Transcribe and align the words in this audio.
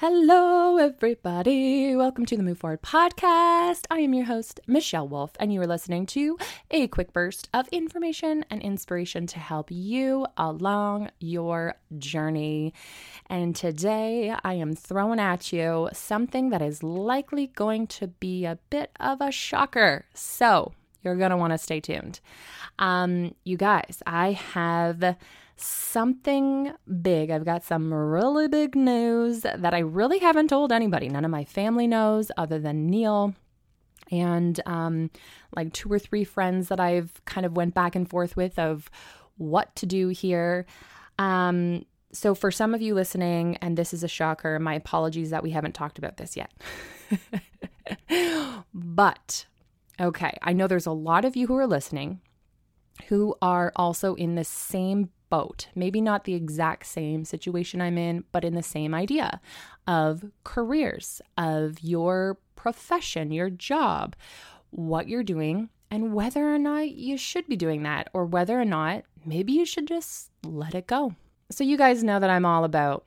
Hello, 0.00 0.78
everybody. 0.78 1.94
Welcome 1.94 2.24
to 2.24 2.34
the 2.34 2.42
Move 2.42 2.56
Forward 2.56 2.80
podcast. 2.80 3.82
I 3.90 3.98
am 3.98 4.14
your 4.14 4.24
host, 4.24 4.58
Michelle 4.66 5.06
Wolf, 5.06 5.32
and 5.38 5.52
you 5.52 5.60
are 5.60 5.66
listening 5.66 6.06
to 6.06 6.38
a 6.70 6.88
quick 6.88 7.12
burst 7.12 7.50
of 7.52 7.68
information 7.68 8.46
and 8.48 8.62
inspiration 8.62 9.26
to 9.26 9.38
help 9.38 9.70
you 9.70 10.26
along 10.38 11.10
your 11.18 11.74
journey. 11.98 12.72
And 13.26 13.54
today 13.54 14.34
I 14.42 14.54
am 14.54 14.74
throwing 14.74 15.20
at 15.20 15.52
you 15.52 15.90
something 15.92 16.48
that 16.48 16.62
is 16.62 16.82
likely 16.82 17.48
going 17.48 17.86
to 17.88 18.06
be 18.06 18.46
a 18.46 18.58
bit 18.70 18.92
of 18.98 19.20
a 19.20 19.30
shocker. 19.30 20.06
So 20.14 20.72
you're 21.02 21.16
going 21.16 21.28
to 21.30 21.36
want 21.36 21.52
to 21.52 21.58
stay 21.58 21.80
tuned. 21.80 22.20
Um, 22.78 23.34
you 23.44 23.58
guys, 23.58 24.02
I 24.06 24.32
have 24.32 25.16
something 25.62 26.72
big. 27.02 27.30
I've 27.30 27.44
got 27.44 27.64
some 27.64 27.92
really 27.92 28.48
big 28.48 28.74
news 28.74 29.40
that 29.42 29.74
I 29.74 29.80
really 29.80 30.18
haven't 30.18 30.48
told 30.48 30.72
anybody. 30.72 31.08
None 31.08 31.24
of 31.24 31.30
my 31.30 31.44
family 31.44 31.86
knows 31.86 32.30
other 32.36 32.58
than 32.58 32.86
Neil 32.86 33.34
and 34.10 34.60
um, 34.66 35.10
like 35.54 35.72
two 35.72 35.90
or 35.90 35.98
three 35.98 36.24
friends 36.24 36.68
that 36.68 36.80
I've 36.80 37.24
kind 37.24 37.46
of 37.46 37.56
went 37.56 37.74
back 37.74 37.94
and 37.94 38.08
forth 38.08 38.36
with 38.36 38.58
of 38.58 38.90
what 39.36 39.74
to 39.76 39.86
do 39.86 40.08
here. 40.08 40.66
Um, 41.18 41.84
so 42.12 42.34
for 42.34 42.50
some 42.50 42.74
of 42.74 42.82
you 42.82 42.94
listening, 42.94 43.56
and 43.56 43.76
this 43.76 43.94
is 43.94 44.02
a 44.02 44.08
shocker, 44.08 44.58
my 44.58 44.74
apologies 44.74 45.30
that 45.30 45.42
we 45.42 45.50
haven't 45.50 45.74
talked 45.74 45.98
about 45.98 46.16
this 46.16 46.36
yet. 46.36 46.52
but 48.74 49.46
okay, 50.00 50.36
I 50.42 50.52
know 50.52 50.66
there's 50.66 50.86
a 50.86 50.92
lot 50.92 51.24
of 51.24 51.36
you 51.36 51.46
who 51.46 51.56
are 51.56 51.66
listening 51.66 52.20
who 53.08 53.34
are 53.40 53.72
also 53.76 54.14
in 54.14 54.34
the 54.34 54.44
same 54.44 55.10
boat. 55.30 55.68
Maybe 55.74 56.00
not 56.00 56.24
the 56.24 56.34
exact 56.34 56.86
same 56.86 57.24
situation 57.24 57.80
I'm 57.80 57.96
in, 57.96 58.24
but 58.32 58.44
in 58.44 58.54
the 58.54 58.62
same 58.62 58.94
idea 58.94 59.40
of 59.86 60.24
careers, 60.44 61.22
of 61.38 61.80
your 61.80 62.38
profession, 62.56 63.32
your 63.32 63.50
job, 63.50 64.16
what 64.70 65.08
you're 65.08 65.22
doing, 65.22 65.70
and 65.90 66.12
whether 66.14 66.52
or 66.54 66.58
not 66.58 66.90
you 66.90 67.16
should 67.16 67.46
be 67.48 67.56
doing 67.56 67.82
that, 67.84 68.08
or 68.12 68.24
whether 68.24 68.60
or 68.60 68.64
not 68.64 69.04
maybe 69.24 69.52
you 69.52 69.64
should 69.64 69.86
just 69.86 70.30
let 70.44 70.74
it 70.74 70.86
go. 70.86 71.14
So, 71.50 71.64
you 71.64 71.76
guys 71.76 72.04
know 72.04 72.20
that 72.20 72.30
I'm 72.30 72.44
all 72.44 72.62
about 72.64 73.06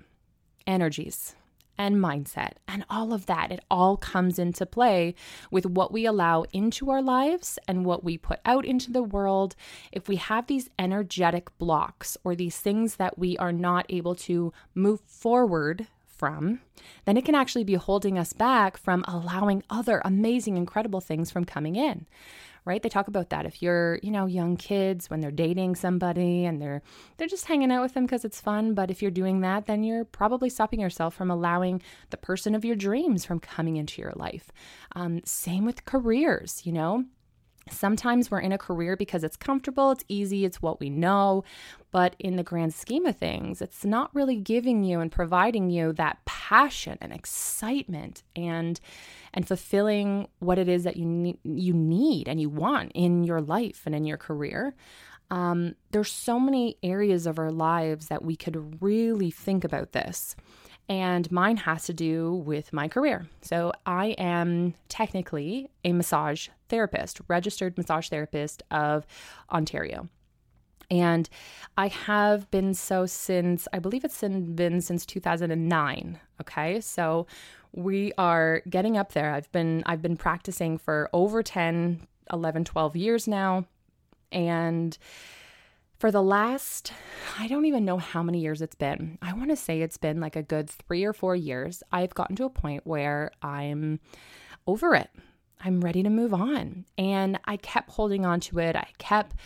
energies 0.67 1.35
and 1.77 1.97
mindset 1.97 2.53
and 2.67 2.85
all 2.89 3.13
of 3.13 3.25
that. 3.25 3.51
It 3.51 3.63
all 3.69 3.97
comes 3.97 4.39
into 4.39 4.65
play 4.65 5.15
with 5.51 5.65
what 5.65 5.91
we 5.91 6.05
allow 6.05 6.45
into 6.53 6.89
our 6.89 7.01
lives 7.01 7.59
and 7.67 7.85
what 7.85 8.03
we 8.03 8.17
put 8.17 8.39
out 8.45 8.65
into 8.65 8.91
the 8.91 9.03
world. 9.03 9.55
If 9.91 10.07
we 10.07 10.17
have 10.17 10.47
these 10.47 10.69
energetic 10.77 11.55
blocks 11.57 12.17
or 12.23 12.35
these 12.35 12.57
things 12.57 12.95
that 12.95 13.17
we 13.17 13.37
are 13.37 13.53
not 13.53 13.85
able 13.89 14.15
to 14.15 14.53
move 14.75 15.01
forward 15.01 15.87
from, 16.23 16.61
then 17.03 17.17
it 17.17 17.25
can 17.25 17.35
actually 17.35 17.65
be 17.65 17.73
holding 17.73 18.17
us 18.17 18.31
back 18.31 18.77
from 18.77 19.03
allowing 19.09 19.61
other 19.69 20.01
amazing, 20.05 20.55
incredible 20.55 21.01
things 21.01 21.29
from 21.29 21.43
coming 21.43 21.75
in 21.75 22.05
right? 22.65 22.81
They 22.81 22.87
talk 22.87 23.09
about 23.09 23.29
that. 23.31 23.45
If 23.45 23.61
you're, 23.61 23.99
you 24.01 24.09
know, 24.09 24.25
young 24.25 24.55
kids 24.55 25.09
when 25.09 25.19
they're 25.19 25.31
dating 25.31 25.75
somebody 25.75 26.45
and 26.45 26.61
they're 26.61 26.81
they're 27.17 27.27
just 27.27 27.43
hanging 27.43 27.73
out 27.73 27.81
with 27.81 27.93
them 27.93 28.05
because 28.05 28.23
it's 28.23 28.39
fun, 28.39 28.73
but 28.73 28.89
if 28.89 29.01
you're 29.01 29.11
doing 29.11 29.41
that, 29.41 29.65
then 29.65 29.83
you're 29.83 30.05
probably 30.05 30.49
stopping 30.49 30.79
yourself 30.79 31.13
from 31.13 31.29
allowing 31.29 31.81
the 32.09 32.15
person 32.15 32.55
of 32.55 32.63
your 32.63 32.77
dreams 32.77 33.25
from 33.25 33.41
coming 33.41 33.75
into 33.75 34.01
your 34.01 34.13
life. 34.15 34.49
Um, 34.95 35.19
same 35.25 35.65
with 35.65 35.83
careers, 35.83 36.61
you 36.63 36.71
know. 36.71 37.03
Sometimes 37.69 38.29
we're 38.29 38.39
in 38.39 38.51
a 38.51 38.57
career 38.57 38.97
because 38.97 39.23
it's 39.23 39.37
comfortable, 39.37 39.91
it's 39.91 40.03
easy, 40.07 40.43
it's 40.45 40.61
what 40.61 40.79
we 40.79 40.89
know. 40.89 41.43
But 41.91 42.15
in 42.19 42.35
the 42.35 42.43
grand 42.43 42.73
scheme 42.73 43.05
of 43.05 43.15
things, 43.15 43.61
it's 43.61 43.85
not 43.85 44.13
really 44.13 44.35
giving 44.35 44.83
you 44.83 44.99
and 44.99 45.11
providing 45.11 45.69
you 45.69 45.93
that 45.93 46.25
passion 46.25 46.97
and 47.01 47.13
excitement 47.13 48.23
and 48.35 48.79
and 49.33 49.47
fulfilling 49.47 50.27
what 50.39 50.59
it 50.59 50.67
is 50.67 50.83
that 50.83 50.97
you 50.97 51.05
need, 51.05 51.39
you 51.43 51.73
need 51.73 52.27
and 52.27 52.39
you 52.39 52.49
want 52.49 52.91
in 52.93 53.23
your 53.23 53.41
life 53.41 53.83
and 53.85 53.95
in 53.95 54.05
your 54.05 54.17
career. 54.17 54.75
Um, 55.31 55.75
there's 55.91 56.11
so 56.11 56.39
many 56.39 56.77
areas 56.83 57.25
of 57.25 57.39
our 57.39 57.51
lives 57.51 58.07
that 58.07 58.23
we 58.23 58.35
could 58.35 58.81
really 58.81 59.31
think 59.31 59.63
about 59.63 59.93
this 59.93 60.35
and 60.89 61.31
mine 61.31 61.57
has 61.57 61.85
to 61.85 61.93
do 61.93 62.35
with 62.45 62.73
my 62.73 62.87
career. 62.87 63.27
So 63.41 63.71
I 63.85 64.07
am 64.17 64.73
technically 64.89 65.69
a 65.83 65.93
massage 65.93 66.49
therapist, 66.69 67.21
registered 67.27 67.77
massage 67.77 68.09
therapist 68.09 68.63
of 68.69 69.05
Ontario. 69.51 70.09
And 70.91 71.29
I 71.77 71.87
have 71.87 72.51
been 72.51 72.73
so 72.73 73.05
since, 73.05 73.67
I 73.73 73.79
believe 73.79 74.03
it's 74.03 74.21
been 74.21 74.81
since 74.81 75.05
2009. 75.05 76.19
Okay. 76.41 76.81
So 76.81 77.27
we 77.71 78.11
are 78.17 78.61
getting 78.69 78.97
up 78.97 79.13
there. 79.13 79.33
I've 79.33 79.51
been, 79.51 79.83
I've 79.85 80.01
been 80.01 80.17
practicing 80.17 80.77
for 80.77 81.09
over 81.13 81.41
10, 81.41 82.05
11, 82.31 82.65
12 82.65 82.95
years 82.95 83.27
now. 83.27 83.65
And 84.31 84.97
for 86.03 86.11
the 86.11 86.21
last, 86.21 86.91
I 87.39 87.47
don't 87.47 87.63
even 87.63 87.85
know 87.85 87.97
how 87.97 88.21
many 88.21 88.41
years 88.41 88.61
it's 88.61 88.75
been. 88.75 89.17
I 89.21 89.31
want 89.31 89.51
to 89.51 89.55
say 89.55 89.79
it's 89.79 89.95
been 89.95 90.19
like 90.19 90.35
a 90.35 90.43
good 90.43 90.69
three 90.69 91.05
or 91.05 91.13
four 91.13 91.33
years. 91.33 91.81
I've 91.93 92.13
gotten 92.13 92.35
to 92.35 92.43
a 92.43 92.49
point 92.49 92.85
where 92.85 93.31
I'm 93.41 94.01
over 94.67 94.95
it. 94.95 95.09
I'm 95.61 95.79
ready 95.79 96.03
to 96.03 96.09
move 96.09 96.33
on. 96.33 96.83
And 96.97 97.39
I 97.45 97.55
kept 97.55 97.89
holding 97.89 98.25
on 98.25 98.41
to 98.41 98.59
it. 98.59 98.75
I 98.75 98.89
kept 98.97 99.37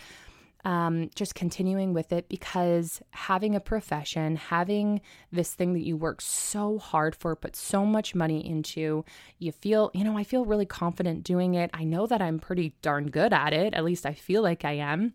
um, 0.64 1.10
just 1.14 1.36
continuing 1.36 1.94
with 1.94 2.10
it 2.10 2.28
because 2.28 3.02
having 3.10 3.54
a 3.54 3.60
profession, 3.60 4.34
having 4.34 5.00
this 5.30 5.54
thing 5.54 5.74
that 5.74 5.86
you 5.86 5.96
work 5.96 6.20
so 6.20 6.78
hard 6.78 7.14
for, 7.14 7.36
put 7.36 7.54
so 7.54 7.86
much 7.86 8.16
money 8.16 8.44
into, 8.44 9.04
you 9.38 9.52
feel, 9.52 9.92
you 9.94 10.02
know, 10.02 10.18
I 10.18 10.24
feel 10.24 10.44
really 10.44 10.66
confident 10.66 11.22
doing 11.22 11.54
it. 11.54 11.70
I 11.72 11.84
know 11.84 12.08
that 12.08 12.20
I'm 12.20 12.40
pretty 12.40 12.74
darn 12.82 13.10
good 13.10 13.32
at 13.32 13.52
it. 13.52 13.74
At 13.74 13.84
least 13.84 14.04
I 14.04 14.14
feel 14.14 14.42
like 14.42 14.64
I 14.64 14.72
am 14.72 15.14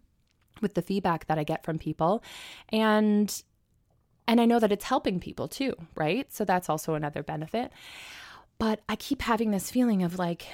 with 0.63 0.73
the 0.73 0.81
feedback 0.81 1.27
that 1.27 1.37
I 1.37 1.43
get 1.43 1.63
from 1.63 1.77
people. 1.77 2.23
And 2.69 3.43
and 4.27 4.41
I 4.41 4.45
know 4.45 4.59
that 4.59 4.71
it's 4.71 4.85
helping 4.85 5.19
people 5.19 5.47
too, 5.47 5.75
right? 5.95 6.31
So 6.33 6.45
that's 6.45 6.69
also 6.69 6.95
another 6.95 7.21
benefit. 7.21 7.71
But 8.57 8.81
I 8.87 8.95
keep 8.95 9.21
having 9.21 9.51
this 9.51 9.69
feeling 9.69 10.03
of 10.03 10.17
like, 10.17 10.47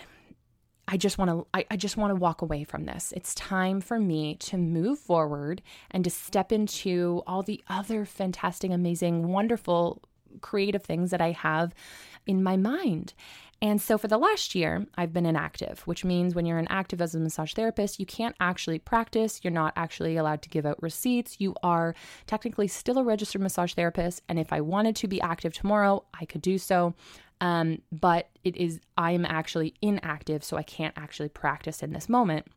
I 0.87 0.97
just 0.97 1.19
want 1.19 1.29
to 1.29 1.47
I, 1.53 1.65
I 1.69 1.77
just 1.77 1.95
want 1.95 2.11
to 2.11 2.15
walk 2.15 2.41
away 2.41 2.63
from 2.63 2.85
this. 2.85 3.13
It's 3.15 3.35
time 3.35 3.79
for 3.79 3.99
me 3.99 4.35
to 4.35 4.57
move 4.57 4.97
forward 4.97 5.61
and 5.91 6.03
to 6.03 6.09
step 6.09 6.51
into 6.51 7.21
all 7.27 7.43
the 7.43 7.63
other 7.67 8.05
fantastic, 8.05 8.71
amazing, 8.71 9.27
wonderful 9.27 10.01
creative 10.41 10.83
things 10.83 11.11
that 11.11 11.21
I 11.21 11.31
have 11.31 11.73
in 12.25 12.43
my 12.43 12.57
mind. 12.57 13.13
And 13.61 13.81
so 13.81 13.97
for 13.97 14.07
the 14.07 14.17
last 14.17 14.55
year, 14.55 14.85
I've 14.95 15.11
been 15.11 15.25
inactive, 15.25 15.81
which 15.81 16.05
means 16.05 16.33
when 16.33 16.45
you're 16.45 16.59
inactive 16.59 17.01
as 17.01 17.13
a 17.13 17.19
massage 17.19 17.53
therapist, 17.53 17.99
you 17.99 18.05
can't 18.05 18.35
actually 18.39 18.79
practice. 18.79 19.41
You're 19.43 19.51
not 19.51 19.73
actually 19.75 20.15
allowed 20.15 20.41
to 20.43 20.49
give 20.49 20.65
out 20.65 20.81
receipts. 20.81 21.41
You 21.41 21.55
are 21.61 21.93
technically 22.25 22.69
still 22.69 22.97
a 22.97 23.03
registered 23.03 23.41
massage 23.41 23.73
therapist. 23.73 24.21
And 24.29 24.39
if 24.39 24.53
I 24.53 24.61
wanted 24.61 24.95
to 24.97 25.07
be 25.07 25.19
active 25.19 25.53
tomorrow, 25.53 26.05
I 26.19 26.25
could 26.25 26.41
do 26.41 26.57
so. 26.57 26.93
Um, 27.41 27.81
but 27.91 28.29
it 28.43 28.55
is, 28.55 28.79
I'm 28.97 29.25
actually 29.25 29.73
inactive, 29.81 30.43
so 30.43 30.55
I 30.57 30.63
can't 30.63 30.93
actually 30.97 31.29
practice 31.29 31.83
in 31.83 31.91
this 31.91 32.07
moment. 32.07 32.47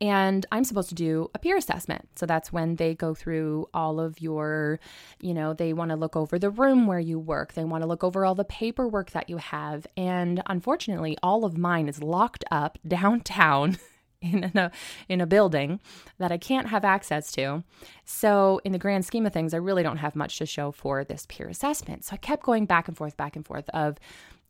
And 0.00 0.46
I'm 0.52 0.64
supposed 0.64 0.88
to 0.90 0.94
do 0.94 1.30
a 1.34 1.38
peer 1.38 1.56
assessment. 1.56 2.08
So 2.16 2.26
that's 2.26 2.52
when 2.52 2.76
they 2.76 2.94
go 2.94 3.14
through 3.14 3.68
all 3.74 3.98
of 3.98 4.20
your, 4.20 4.78
you 5.20 5.34
know, 5.34 5.54
they 5.54 5.72
want 5.72 5.90
to 5.90 5.96
look 5.96 6.16
over 6.16 6.38
the 6.38 6.50
room 6.50 6.86
where 6.86 7.00
you 7.00 7.18
work. 7.18 7.54
They 7.54 7.64
want 7.64 7.82
to 7.82 7.88
look 7.88 8.04
over 8.04 8.24
all 8.24 8.34
the 8.34 8.44
paperwork 8.44 9.10
that 9.10 9.28
you 9.28 9.38
have. 9.38 9.86
And 9.96 10.42
unfortunately, 10.46 11.16
all 11.22 11.44
of 11.44 11.58
mine 11.58 11.88
is 11.88 12.02
locked 12.02 12.44
up 12.50 12.78
downtown. 12.86 13.78
in 14.20 14.50
a 14.56 14.72
in 15.08 15.20
a 15.20 15.26
building 15.26 15.78
that 16.18 16.32
I 16.32 16.38
can't 16.38 16.66
have 16.68 16.84
access 16.84 17.30
to. 17.32 17.62
So 18.04 18.60
in 18.64 18.72
the 18.72 18.78
grand 18.78 19.04
scheme 19.04 19.24
of 19.26 19.32
things, 19.32 19.54
I 19.54 19.58
really 19.58 19.84
don't 19.84 19.98
have 19.98 20.16
much 20.16 20.38
to 20.38 20.46
show 20.46 20.72
for 20.72 21.04
this 21.04 21.24
peer 21.28 21.48
assessment. 21.48 22.04
So 22.04 22.14
I 22.14 22.16
kept 22.16 22.42
going 22.42 22.66
back 22.66 22.88
and 22.88 22.96
forth, 22.96 23.16
back 23.16 23.36
and 23.36 23.46
forth 23.46 23.68
of 23.70 23.96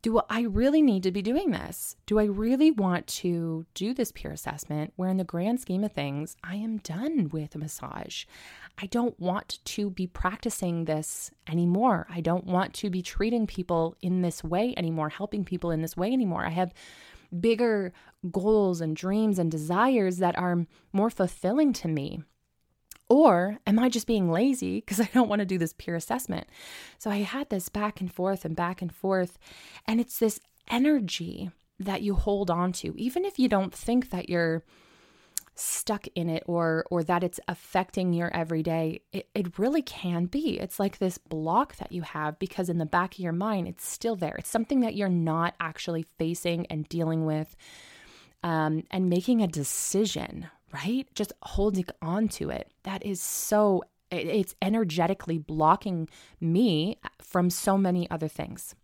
do 0.01 0.21
I 0.29 0.41
really 0.41 0.81
need 0.81 1.03
to 1.03 1.11
be 1.11 1.21
doing 1.21 1.51
this? 1.51 1.97
Do 2.05 2.19
I 2.19 2.23
really 2.23 2.71
want 2.71 3.05
to 3.07 3.65
do 3.73 3.93
this 3.93 4.11
peer 4.13 4.31
assessment 4.31 4.93
where, 4.95 5.09
in 5.09 5.17
the 5.17 5.25
grand 5.25 5.59
scheme 5.59 5.83
of 5.83 5.91
things, 5.91 6.37
I 6.43 6.55
am 6.55 6.77
done 6.77 7.29
with 7.33 7.57
massage? 7.57 8.25
I 8.77 8.85
don't 8.85 9.19
want 9.19 9.59
to 9.65 9.89
be 9.89 10.07
practicing 10.07 10.85
this 10.85 11.31
anymore. 11.49 12.07
I 12.09 12.21
don't 12.21 12.45
want 12.45 12.73
to 12.75 12.89
be 12.89 13.01
treating 13.01 13.45
people 13.45 13.97
in 14.01 14.21
this 14.21 14.41
way 14.41 14.73
anymore, 14.77 15.09
helping 15.09 15.43
people 15.43 15.71
in 15.71 15.81
this 15.81 15.97
way 15.97 16.13
anymore. 16.13 16.45
I 16.45 16.51
have 16.51 16.73
bigger 17.37 17.91
goals 18.31 18.79
and 18.79 18.95
dreams 18.95 19.37
and 19.37 19.51
desires 19.51 20.17
that 20.17 20.37
are 20.37 20.65
more 20.93 21.09
fulfilling 21.09 21.73
to 21.73 21.87
me. 21.89 22.23
Or 23.09 23.57
am 23.65 23.79
I 23.79 23.89
just 23.89 24.07
being 24.07 24.31
lazy 24.31 24.75
because 24.75 24.99
I 24.99 25.09
don't 25.13 25.29
want 25.29 25.39
to 25.39 25.45
do 25.45 25.57
this 25.57 25.73
peer 25.73 25.95
assessment? 25.95 26.47
So 26.97 27.09
I 27.09 27.17
had 27.17 27.49
this 27.49 27.69
back 27.69 27.99
and 27.99 28.13
forth 28.13 28.45
and 28.45 28.55
back 28.55 28.81
and 28.81 28.93
forth. 28.93 29.37
And 29.85 29.99
it's 29.99 30.19
this 30.19 30.39
energy 30.69 31.49
that 31.79 32.01
you 32.01 32.13
hold 32.13 32.51
on 32.51 32.71
to, 32.73 32.93
even 32.97 33.25
if 33.25 33.39
you 33.39 33.47
don't 33.47 33.73
think 33.73 34.09
that 34.11 34.29
you're 34.29 34.63
stuck 35.55 36.07
in 36.15 36.29
it 36.29 36.41
or 36.45 36.85
or 36.89 37.03
that 37.03 37.21
it's 37.21 37.39
affecting 37.49 38.13
your 38.13 38.33
everyday 38.33 39.01
it, 39.11 39.27
it 39.35 39.59
really 39.59 39.81
can 39.81 40.25
be 40.25 40.57
it's 40.57 40.79
like 40.79 40.99
this 40.99 41.17
block 41.17 41.75
that 41.75 41.91
you 41.91 42.01
have 42.01 42.39
because 42.39 42.69
in 42.69 42.77
the 42.77 42.85
back 42.85 43.15
of 43.15 43.19
your 43.19 43.33
mind 43.33 43.67
it's 43.67 43.85
still 43.85 44.15
there 44.15 44.35
it's 44.37 44.49
something 44.49 44.79
that 44.79 44.95
you're 44.95 45.09
not 45.09 45.53
actually 45.59 46.03
facing 46.17 46.65
and 46.67 46.87
dealing 46.87 47.25
with 47.25 47.57
um, 48.41 48.83
and 48.89 49.09
making 49.09 49.41
a 49.41 49.47
decision 49.47 50.47
right? 50.73 51.07
Just 51.15 51.33
holding 51.43 51.85
on 52.01 52.27
to 52.29 52.49
it. 52.49 52.71
That 52.83 53.05
is 53.05 53.21
so 53.21 53.83
it's 54.11 54.55
energetically 54.61 55.37
blocking 55.37 56.09
me 56.41 56.97
from 57.21 57.49
so 57.49 57.77
many 57.77 58.09
other 58.09 58.27
things. 58.27 58.75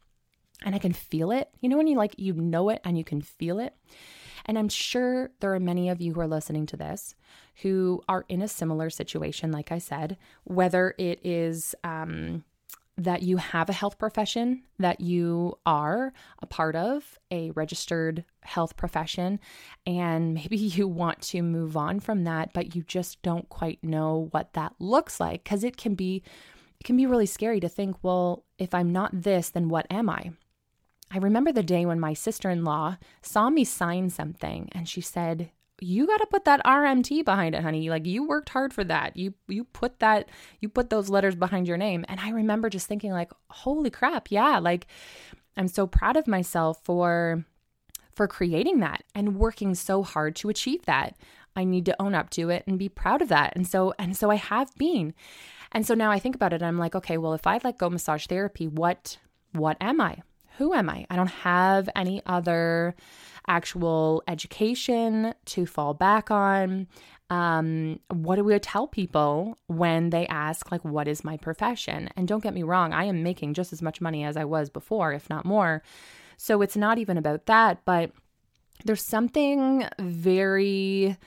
And 0.63 0.75
i 0.75 0.79
can 0.79 0.93
feel 0.93 1.31
it. 1.31 1.49
You 1.61 1.69
know 1.69 1.77
when 1.77 1.87
you 1.87 1.97
like 1.97 2.15
you 2.17 2.33
know 2.33 2.69
it 2.69 2.81
and 2.83 2.97
you 2.97 3.03
can 3.03 3.21
feel 3.21 3.59
it? 3.59 3.75
And 4.45 4.57
I'm 4.57 4.69
sure 4.69 5.31
there 5.39 5.53
are 5.53 5.59
many 5.59 5.89
of 5.89 6.01
you 6.01 6.13
who 6.13 6.21
are 6.21 6.27
listening 6.27 6.65
to 6.67 6.77
this 6.77 7.15
who 7.61 8.01
are 8.07 8.25
in 8.27 8.41
a 8.41 8.47
similar 8.47 8.89
situation, 8.89 9.51
like 9.51 9.71
I 9.71 9.77
said, 9.77 10.17
whether 10.43 10.93
it 10.97 11.19
is, 11.23 11.73
um, 11.83 12.43
that 12.97 13.23
you 13.23 13.37
have 13.37 13.69
a 13.69 13.73
health 13.73 13.97
profession 13.97 14.63
that 14.79 15.01
you 15.01 15.57
are 15.65 16.13
a 16.39 16.45
part 16.45 16.75
of, 16.75 17.19
a 17.29 17.51
registered 17.51 18.23
health 18.41 18.77
profession, 18.77 19.39
and 19.85 20.33
maybe 20.33 20.57
you 20.57 20.87
want 20.87 21.21
to 21.21 21.41
move 21.41 21.75
on 21.75 21.99
from 21.99 22.23
that, 22.23 22.53
but 22.53 22.75
you 22.75 22.83
just 22.83 23.21
don't 23.21 23.49
quite 23.49 23.83
know 23.83 24.29
what 24.31 24.53
that 24.53 24.73
looks 24.79 25.19
like 25.19 25.43
because 25.43 25.63
it 25.63 25.77
can 25.77 25.95
be 25.95 26.23
it 26.79 26.83
can 26.83 26.97
be 26.97 27.05
really 27.05 27.25
scary 27.25 27.59
to 27.61 27.69
think, 27.69 27.95
well, 28.03 28.43
if 28.57 28.73
I'm 28.73 28.91
not 28.91 29.23
this, 29.23 29.49
then 29.49 29.69
what 29.69 29.87
am 29.89 30.09
I? 30.09 30.31
I 31.09 31.19
remember 31.19 31.51
the 31.51 31.63
day 31.63 31.85
when 31.85 31.99
my 31.99 32.13
sister 32.13 32.49
in 32.49 32.65
law 32.65 32.97
saw 33.21 33.49
me 33.49 33.63
sign 33.63 34.09
something 34.09 34.69
and 34.73 34.87
she 34.87 34.99
said, 34.99 35.51
you 35.81 36.07
got 36.07 36.17
to 36.17 36.27
put 36.27 36.45
that 36.45 36.63
RMT 36.65 37.25
behind 37.25 37.55
it, 37.55 37.61
honey. 37.61 37.89
Like 37.89 38.05
you 38.05 38.27
worked 38.27 38.49
hard 38.49 38.73
for 38.73 38.83
that. 38.83 39.17
You 39.17 39.33
you 39.47 39.65
put 39.65 39.99
that 39.99 40.29
you 40.59 40.69
put 40.69 40.89
those 40.89 41.09
letters 41.09 41.35
behind 41.35 41.67
your 41.67 41.77
name. 41.77 42.05
And 42.07 42.19
I 42.19 42.29
remember 42.29 42.69
just 42.69 42.87
thinking 42.87 43.11
like, 43.11 43.31
"Holy 43.49 43.89
crap. 43.89 44.31
Yeah, 44.31 44.59
like 44.59 44.87
I'm 45.57 45.67
so 45.67 45.87
proud 45.87 46.17
of 46.17 46.27
myself 46.27 46.79
for 46.83 47.45
for 48.13 48.27
creating 48.27 48.79
that 48.79 49.03
and 49.13 49.37
working 49.37 49.75
so 49.75 50.03
hard 50.03 50.35
to 50.37 50.49
achieve 50.49 50.85
that. 50.85 51.17
I 51.57 51.63
need 51.63 51.85
to 51.85 52.01
own 52.01 52.15
up 52.15 52.29
to 52.31 52.49
it 52.49 52.63
and 52.67 52.79
be 52.79 52.89
proud 52.89 53.21
of 53.21 53.29
that." 53.29 53.53
And 53.55 53.67
so 53.67 53.93
and 53.99 54.15
so 54.15 54.31
I 54.31 54.35
have 54.35 54.73
been. 54.77 55.13
And 55.71 55.85
so 55.85 55.93
now 55.93 56.11
I 56.11 56.19
think 56.19 56.35
about 56.35 56.53
it 56.53 56.63
I'm 56.63 56.77
like, 56.77 56.95
"Okay, 56.95 57.17
well, 57.17 57.33
if 57.33 57.45
I 57.45 57.59
let 57.63 57.77
go 57.77 57.89
massage 57.89 58.27
therapy, 58.27 58.67
what 58.67 59.17
what 59.51 59.77
am 59.81 59.99
I? 60.01 60.21
Who 60.57 60.73
am 60.73 60.89
I? 60.89 61.05
I 61.09 61.15
don't 61.15 61.27
have 61.27 61.89
any 61.95 62.21
other 62.25 62.95
actual 63.47 64.23
education 64.27 65.33
to 65.45 65.65
fall 65.65 65.93
back 65.93 66.31
on. 66.31 66.87
Um, 67.29 67.99
what 68.09 68.35
do 68.35 68.43
we 68.43 68.57
tell 68.59 68.87
people 68.87 69.57
when 69.67 70.09
they 70.11 70.27
ask, 70.27 70.71
like, 70.71 70.85
what 70.85 71.07
is 71.07 71.23
my 71.23 71.37
profession? 71.37 72.09
And 72.15 72.27
don't 72.27 72.43
get 72.43 72.53
me 72.53 72.63
wrong, 72.63 72.93
I 72.93 73.05
am 73.05 73.23
making 73.23 73.55
just 73.55 73.73
as 73.73 73.81
much 73.81 74.01
money 74.01 74.23
as 74.23 74.37
I 74.37 74.45
was 74.45 74.69
before, 74.69 75.13
if 75.13 75.29
not 75.29 75.45
more. 75.45 75.81
So 76.37 76.61
it's 76.61 76.77
not 76.77 76.97
even 76.97 77.17
about 77.17 77.45
that, 77.47 77.83
but 77.85 78.11
there's 78.83 79.05
something 79.05 79.87
very 79.99 81.17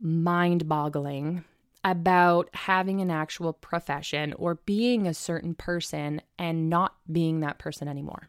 mind 0.00 0.68
boggling 0.68 1.44
about 1.84 2.50
having 2.52 3.00
an 3.00 3.10
actual 3.10 3.52
profession 3.52 4.34
or 4.34 4.56
being 4.66 5.06
a 5.06 5.14
certain 5.14 5.54
person 5.54 6.20
and 6.38 6.68
not 6.68 6.96
being 7.10 7.40
that 7.40 7.58
person 7.58 7.86
anymore. 7.86 8.28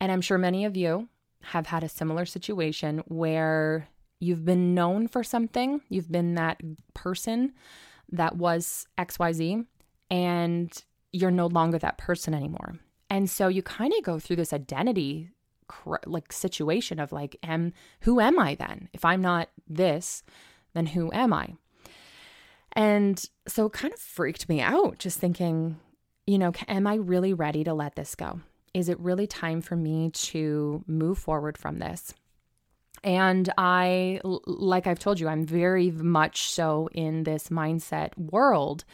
And 0.00 0.12
I'm 0.12 0.20
sure 0.20 0.38
many 0.38 0.64
of 0.64 0.76
you 0.76 1.08
have 1.42 1.66
had 1.66 1.84
a 1.84 1.88
similar 1.88 2.26
situation 2.26 3.02
where 3.06 3.88
you've 4.20 4.44
been 4.44 4.74
known 4.74 5.08
for 5.08 5.22
something, 5.22 5.80
you've 5.88 6.10
been 6.10 6.34
that 6.34 6.60
person 6.94 7.52
that 8.10 8.36
was 8.36 8.86
XYZ, 8.98 9.66
and 10.10 10.84
you're 11.12 11.30
no 11.30 11.46
longer 11.46 11.78
that 11.78 11.98
person 11.98 12.34
anymore. 12.34 12.78
And 13.08 13.30
so 13.30 13.48
you 13.48 13.62
kind 13.62 13.92
of 13.96 14.02
go 14.02 14.18
through 14.18 14.36
this 14.36 14.52
identity 14.52 15.30
like 16.06 16.32
situation 16.32 17.00
of 17.00 17.10
like 17.10 17.36
am 17.42 17.72
who 18.02 18.20
am 18.20 18.38
I 18.38 18.54
then? 18.54 18.88
If 18.92 19.04
I'm 19.04 19.20
not 19.20 19.48
this, 19.68 20.22
then 20.74 20.86
who 20.86 21.10
am 21.12 21.32
I? 21.32 21.54
And 22.72 23.24
so 23.48 23.66
it 23.66 23.72
kind 23.72 23.92
of 23.92 23.98
freaked 23.98 24.48
me 24.48 24.60
out 24.60 24.98
just 24.98 25.18
thinking, 25.18 25.78
you 26.26 26.38
know, 26.38 26.52
am 26.68 26.86
I 26.86 26.96
really 26.96 27.32
ready 27.32 27.64
to 27.64 27.72
let 27.74 27.96
this 27.96 28.14
go? 28.14 28.40
Is 28.76 28.90
it 28.90 29.00
really 29.00 29.26
time 29.26 29.62
for 29.62 29.74
me 29.74 30.10
to 30.10 30.84
move 30.86 31.16
forward 31.16 31.56
from 31.56 31.78
this? 31.78 32.12
And 33.02 33.50
I, 33.56 34.20
like 34.22 34.86
I've 34.86 34.98
told 34.98 35.18
you, 35.18 35.28
I'm 35.28 35.46
very 35.46 35.90
much 35.90 36.50
so 36.50 36.90
in 36.92 37.22
this 37.22 37.48
mindset 37.48 38.10
world. 38.18 38.84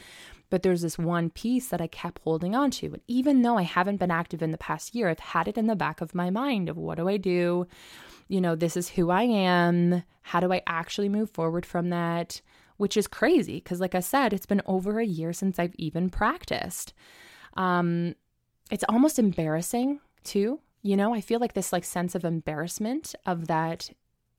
But 0.49 0.63
there's 0.63 0.83
this 0.83 0.97
one 0.97 1.31
piece 1.31 1.67
that 1.67 1.81
I 1.81 1.87
kept 1.87 2.21
holding 2.23 2.55
on 2.55 2.71
to. 2.71 2.93
And 2.93 3.01
even 3.09 3.41
though 3.41 3.57
I 3.57 3.63
haven't 3.63 3.97
been 3.97 4.11
active 4.11 4.41
in 4.41 4.51
the 4.51 4.57
past 4.57 4.95
year, 4.95 5.09
I've 5.09 5.19
had 5.19 5.49
it 5.49 5.57
in 5.57 5.67
the 5.67 5.75
back 5.75 5.99
of 5.99 6.15
my 6.15 6.29
mind 6.29 6.69
of 6.69 6.77
what 6.77 6.95
do 6.95 7.09
I 7.09 7.17
do? 7.17 7.67
You 8.29 8.39
know, 8.39 8.55
this 8.55 8.77
is 8.77 8.87
who 8.87 9.09
I 9.09 9.23
am. 9.23 10.03
How 10.21 10.39
do 10.39 10.53
I 10.53 10.61
actually 10.65 11.09
move 11.09 11.29
forward 11.29 11.65
from 11.65 11.89
that? 11.89 12.39
Which 12.77 12.95
is 12.95 13.07
crazy 13.07 13.55
because, 13.55 13.81
like 13.81 13.95
I 13.95 13.99
said, 13.99 14.31
it's 14.31 14.45
been 14.45 14.61
over 14.65 14.99
a 14.99 15.05
year 15.05 15.33
since 15.33 15.59
I've 15.59 15.75
even 15.75 16.09
practiced. 16.09 16.93
Um, 17.55 18.15
it's 18.71 18.83
almost 18.89 19.19
embarrassing 19.19 19.99
too. 20.23 20.59
You 20.81 20.97
know, 20.97 21.13
I 21.13 21.21
feel 21.21 21.39
like 21.39 21.53
this 21.53 21.71
like 21.71 21.85
sense 21.85 22.15
of 22.15 22.25
embarrassment 22.25 23.15
of 23.25 23.47
that 23.47 23.89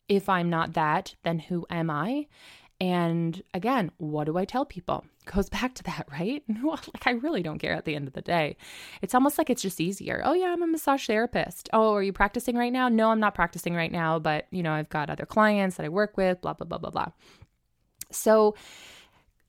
if 0.09 0.29
I'm 0.29 0.51
not 0.51 0.75
that, 0.75 1.15
then 1.23 1.39
who 1.39 1.67
am 1.71 1.91
I? 1.91 2.27
And 2.81 3.43
again, 3.55 3.91
what 3.99 4.25
do 4.25 4.37
I 4.37 4.45
tell 4.45 4.67
people? 4.67 5.05
Goes 5.25 5.49
back 5.49 5.75
to 5.75 5.83
that, 5.85 6.07
right? 6.13 6.43
like 6.65 7.07
I 7.07 7.13
really 7.13 7.43
don't 7.43 7.59
care 7.59 7.73
at 7.73 7.87
the 7.87 7.95
end 7.95 8.07
of 8.07 8.15
the 8.15 8.21
day. 8.21 8.57
It's 9.01 9.15
almost 9.15 9.39
like 9.39 9.49
it's 9.49 9.63
just 9.63 9.81
easier. 9.81 10.21
Oh 10.25 10.35
yeah, 10.35 10.53
I'm 10.53 10.63
a 10.63 10.67
massage 10.67 11.07
therapist. 11.07 11.71
Oh, 11.73 11.95
are 11.95 12.03
you 12.03 12.13
practicing 12.13 12.57
right 12.57 12.73
now? 12.73 12.89
No, 12.89 13.11
I'm 13.11 13.21
not 13.21 13.35
practicing 13.35 13.75
right 13.75 13.93
now, 13.93 14.19
but 14.19 14.47
you 14.51 14.63
know, 14.63 14.73
I've 14.73 14.91
got 14.91 15.09
other 15.09 15.25
clients 15.25 15.77
that 15.77 15.87
I 15.87 15.89
work 15.89 16.17
with, 16.17 16.41
blah 16.43 16.53
blah 16.53 16.67
blah 16.67 16.79
blah 16.79 16.91
blah. 16.91 17.09
So, 18.11 18.55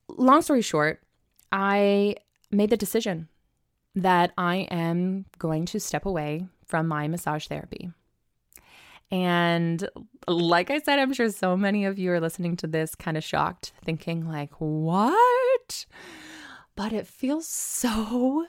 long 0.07 0.41
story 0.41 0.61
short, 0.61 1.03
I 1.51 2.15
made 2.51 2.69
the 2.69 2.77
decision 2.77 3.27
that 3.95 4.33
I 4.37 4.67
am 4.71 5.25
going 5.37 5.65
to 5.67 5.79
step 5.79 6.05
away 6.05 6.47
from 6.65 6.87
my 6.87 7.07
massage 7.07 7.47
therapy. 7.47 7.91
And 9.11 9.87
like 10.27 10.71
I 10.71 10.79
said, 10.79 10.99
I'm 10.99 11.13
sure 11.13 11.29
so 11.29 11.55
many 11.55 11.85
of 11.85 11.99
you 11.99 12.11
are 12.11 12.19
listening 12.19 12.57
to 12.57 12.67
this 12.67 12.95
kind 12.95 13.17
of 13.17 13.23
shocked, 13.23 13.71
thinking, 13.83 14.27
like, 14.27 14.51
what? 14.57 15.85
But 16.75 16.91
it 16.91 17.07
feels 17.07 17.47
so 17.47 18.47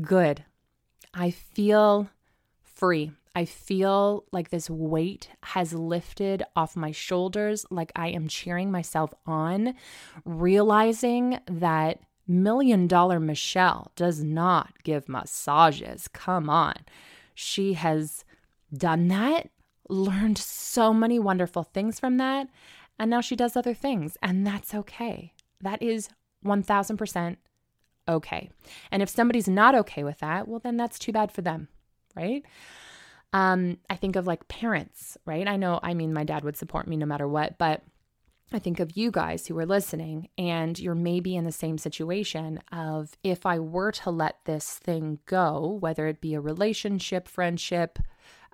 good. 0.00 0.44
I 1.12 1.30
feel 1.30 2.08
free. 2.62 3.12
I 3.34 3.44
feel 3.44 4.24
like 4.32 4.50
this 4.50 4.70
weight 4.70 5.28
has 5.42 5.72
lifted 5.72 6.42
off 6.56 6.74
my 6.76 6.90
shoulders, 6.90 7.66
like 7.70 7.92
I 7.94 8.08
am 8.08 8.28
cheering 8.28 8.70
myself 8.70 9.12
on, 9.26 9.74
realizing 10.24 11.38
that 11.46 12.00
Million 12.28 12.86
Dollar 12.86 13.18
Michelle 13.18 13.90
does 13.96 14.22
not 14.22 14.82
give 14.84 15.08
massages. 15.08 16.08
Come 16.08 16.50
on. 16.50 16.74
She 17.34 17.72
has 17.72 18.24
done 18.72 19.08
that, 19.08 19.48
learned 19.88 20.36
so 20.36 20.92
many 20.92 21.18
wonderful 21.18 21.62
things 21.62 21.98
from 21.98 22.18
that, 22.18 22.48
and 22.98 23.10
now 23.10 23.22
she 23.22 23.34
does 23.34 23.56
other 23.56 23.74
things, 23.74 24.18
and 24.22 24.46
that's 24.46 24.74
okay. 24.74 25.32
That 25.62 25.82
is 25.82 26.10
1000% 26.44 27.36
okay. 28.08 28.50
And 28.90 29.02
if 29.02 29.08
somebody's 29.08 29.48
not 29.48 29.74
okay 29.74 30.04
with 30.04 30.18
that, 30.18 30.48
well, 30.48 30.60
then 30.60 30.76
that's 30.76 30.98
too 30.98 31.12
bad 31.12 31.32
for 31.32 31.42
them, 31.42 31.68
right? 32.14 32.44
Um, 33.32 33.78
I 33.88 33.96
think 33.96 34.16
of 34.16 34.26
like 34.26 34.48
parents, 34.48 35.16
right? 35.24 35.46
I 35.46 35.56
know, 35.56 35.80
I 35.82 35.94
mean, 35.94 36.12
my 36.12 36.24
dad 36.24 36.44
would 36.44 36.56
support 36.56 36.86
me 36.86 36.96
no 36.96 37.06
matter 37.06 37.28
what, 37.28 37.58
but 37.58 37.82
I 38.50 38.58
think 38.58 38.80
of 38.80 38.96
you 38.96 39.10
guys 39.10 39.46
who 39.46 39.58
are 39.58 39.66
listening, 39.66 40.28
and 40.38 40.78
you're 40.78 40.94
maybe 40.94 41.36
in 41.36 41.44
the 41.44 41.52
same 41.52 41.76
situation 41.76 42.60
of 42.72 43.16
if 43.22 43.44
I 43.44 43.58
were 43.58 43.92
to 43.92 44.10
let 44.10 44.44
this 44.46 44.78
thing 44.78 45.18
go, 45.26 45.76
whether 45.80 46.06
it 46.06 46.22
be 46.22 46.32
a 46.32 46.40
relationship, 46.40 47.28
friendship, 47.28 47.98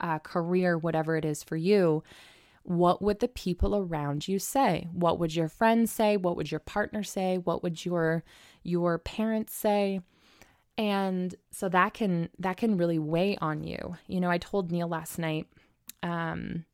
uh, 0.00 0.18
career, 0.18 0.76
whatever 0.76 1.16
it 1.16 1.24
is 1.24 1.44
for 1.44 1.56
you, 1.56 2.02
what 2.64 3.02
would 3.02 3.20
the 3.20 3.28
people 3.28 3.76
around 3.76 4.26
you 4.26 4.40
say? 4.40 4.88
What 4.92 5.20
would 5.20 5.36
your 5.36 5.48
friends 5.48 5.92
say? 5.92 6.16
What 6.16 6.36
would 6.36 6.50
your 6.50 6.60
partner 6.60 7.04
say? 7.04 7.36
What 7.36 7.62
would 7.62 7.84
your 7.84 8.24
your 8.62 8.98
parents 8.98 9.54
say? 9.54 10.00
And 10.76 11.34
so 11.52 11.68
that 11.68 11.94
can 11.94 12.30
that 12.40 12.56
can 12.56 12.78
really 12.78 12.98
weigh 12.98 13.36
on 13.36 13.62
you. 13.62 13.96
You 14.08 14.20
know, 14.20 14.30
I 14.30 14.38
told 14.38 14.72
Neil 14.72 14.88
last 14.88 15.18
night 15.18 15.46
um, 16.02 16.64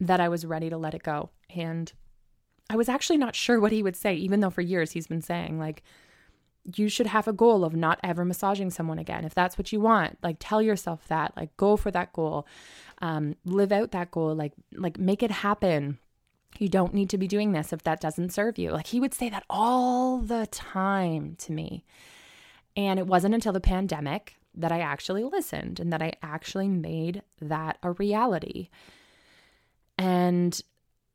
that 0.00 0.18
I 0.18 0.28
was 0.28 0.44
ready 0.44 0.70
to 0.70 0.78
let 0.78 0.94
it 0.94 1.02
go, 1.04 1.30
and 1.54 1.92
I 2.70 2.76
was 2.76 2.88
actually 2.88 3.18
not 3.18 3.34
sure 3.34 3.60
what 3.60 3.72
he 3.72 3.82
would 3.82 3.96
say, 3.96 4.14
even 4.14 4.40
though 4.40 4.50
for 4.50 4.62
years 4.62 4.92
he's 4.92 5.06
been 5.06 5.22
saying, 5.22 5.58
like, 5.58 5.82
you 6.76 6.88
should 6.88 7.06
have 7.06 7.28
a 7.28 7.32
goal 7.32 7.64
of 7.64 7.74
not 7.74 8.00
ever 8.02 8.24
massaging 8.24 8.70
someone 8.70 8.98
again. 8.98 9.24
If 9.24 9.34
that's 9.34 9.58
what 9.58 9.72
you 9.72 9.80
want, 9.80 10.18
like 10.22 10.36
tell 10.40 10.62
yourself 10.62 11.06
that, 11.08 11.36
like 11.36 11.54
go 11.56 11.76
for 11.76 11.90
that 11.90 12.12
goal, 12.12 12.46
um, 13.02 13.36
live 13.44 13.70
out 13.70 13.90
that 13.90 14.10
goal, 14.10 14.34
like 14.34 14.52
like 14.72 14.98
make 14.98 15.22
it 15.22 15.30
happen. 15.30 15.98
You 16.58 16.68
don't 16.68 16.94
need 16.94 17.10
to 17.10 17.18
be 17.18 17.28
doing 17.28 17.52
this 17.52 17.72
if 17.72 17.82
that 17.82 18.00
doesn't 18.00 18.32
serve 18.32 18.58
you. 18.58 18.70
Like 18.70 18.86
he 18.86 19.00
would 19.00 19.12
say 19.12 19.28
that 19.28 19.44
all 19.50 20.18
the 20.18 20.46
time 20.46 21.36
to 21.40 21.52
me. 21.52 21.84
And 22.76 22.98
it 22.98 23.06
wasn't 23.06 23.34
until 23.34 23.52
the 23.52 23.60
pandemic 23.60 24.36
that 24.54 24.72
I 24.72 24.80
actually 24.80 25.24
listened 25.24 25.80
and 25.80 25.92
that 25.92 26.02
I 26.02 26.12
actually 26.22 26.68
made 26.68 27.22
that 27.40 27.78
a 27.82 27.92
reality. 27.92 28.68
And 29.98 30.60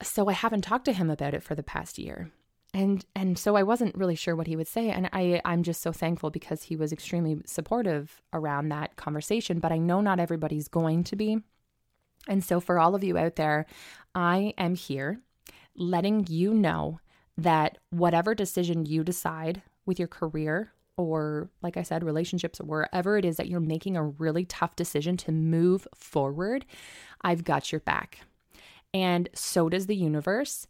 so 0.02 0.30
I 0.30 0.34
haven't 0.34 0.62
talked 0.62 0.86
to 0.86 0.94
him 0.94 1.10
about 1.10 1.34
it 1.34 1.44
for 1.44 1.56
the 1.56 1.64
past 1.64 1.98
year. 1.98 2.32
And 2.74 3.04
and 3.16 3.38
so 3.38 3.56
I 3.56 3.64
wasn't 3.64 3.96
really 3.96 4.16
sure 4.16 4.36
what 4.36 4.48
he 4.48 4.56
would 4.56 4.68
say 4.68 4.90
and 4.92 5.10
I 5.12 5.42
I'm 5.44 5.64
just 5.64 5.82
so 5.82 5.92
thankful 5.92 6.30
because 6.30 6.64
he 6.64 6.76
was 6.76 6.94
extremely 6.94 7.42
supportive 7.46 8.22
around 8.32 8.70
that 8.70 8.96
conversation, 8.96 9.60
but 9.60 9.72
I 9.72 9.78
know 9.78 10.02
not 10.02 10.20
everybody's 10.20 10.68
going 10.68 11.04
to 11.06 11.16
be. 11.16 11.40
And 12.28 12.44
so 12.44 12.60
for 12.60 12.80
all 12.80 12.94
of 12.94 13.04
you 13.04 13.18
out 13.18 13.38
there, 13.38 13.66
I 14.14 14.54
am 14.58 14.76
here 14.76 15.22
letting 15.76 16.28
you 16.30 16.54
know 16.54 17.00
that 17.38 17.78
whatever 17.90 18.36
decision 18.36 18.86
you 18.86 19.04
decide 19.04 19.62
with 19.86 19.98
your 19.98 20.08
career 20.08 20.72
or, 20.98 21.50
like 21.62 21.78
I 21.78 21.84
said, 21.84 22.04
relationships 22.04 22.60
or 22.60 22.66
wherever 22.66 23.18
it 23.18 23.24
is 23.24 23.38
that 23.38 23.48
you're 23.48 23.62
making 23.62 23.96
a 23.96 24.04
really 24.04 24.44
tough 24.44 24.76
decision 24.76 25.16
to 25.18 25.32
move 25.32 25.88
forward, 25.96 26.66
I've 27.22 27.46
got 27.46 27.72
your 27.72 27.80
back. 27.80 28.20
And 28.94 29.30
so 29.34 29.70
does 29.70 29.88
the 29.88 29.96
universe. 29.96 30.68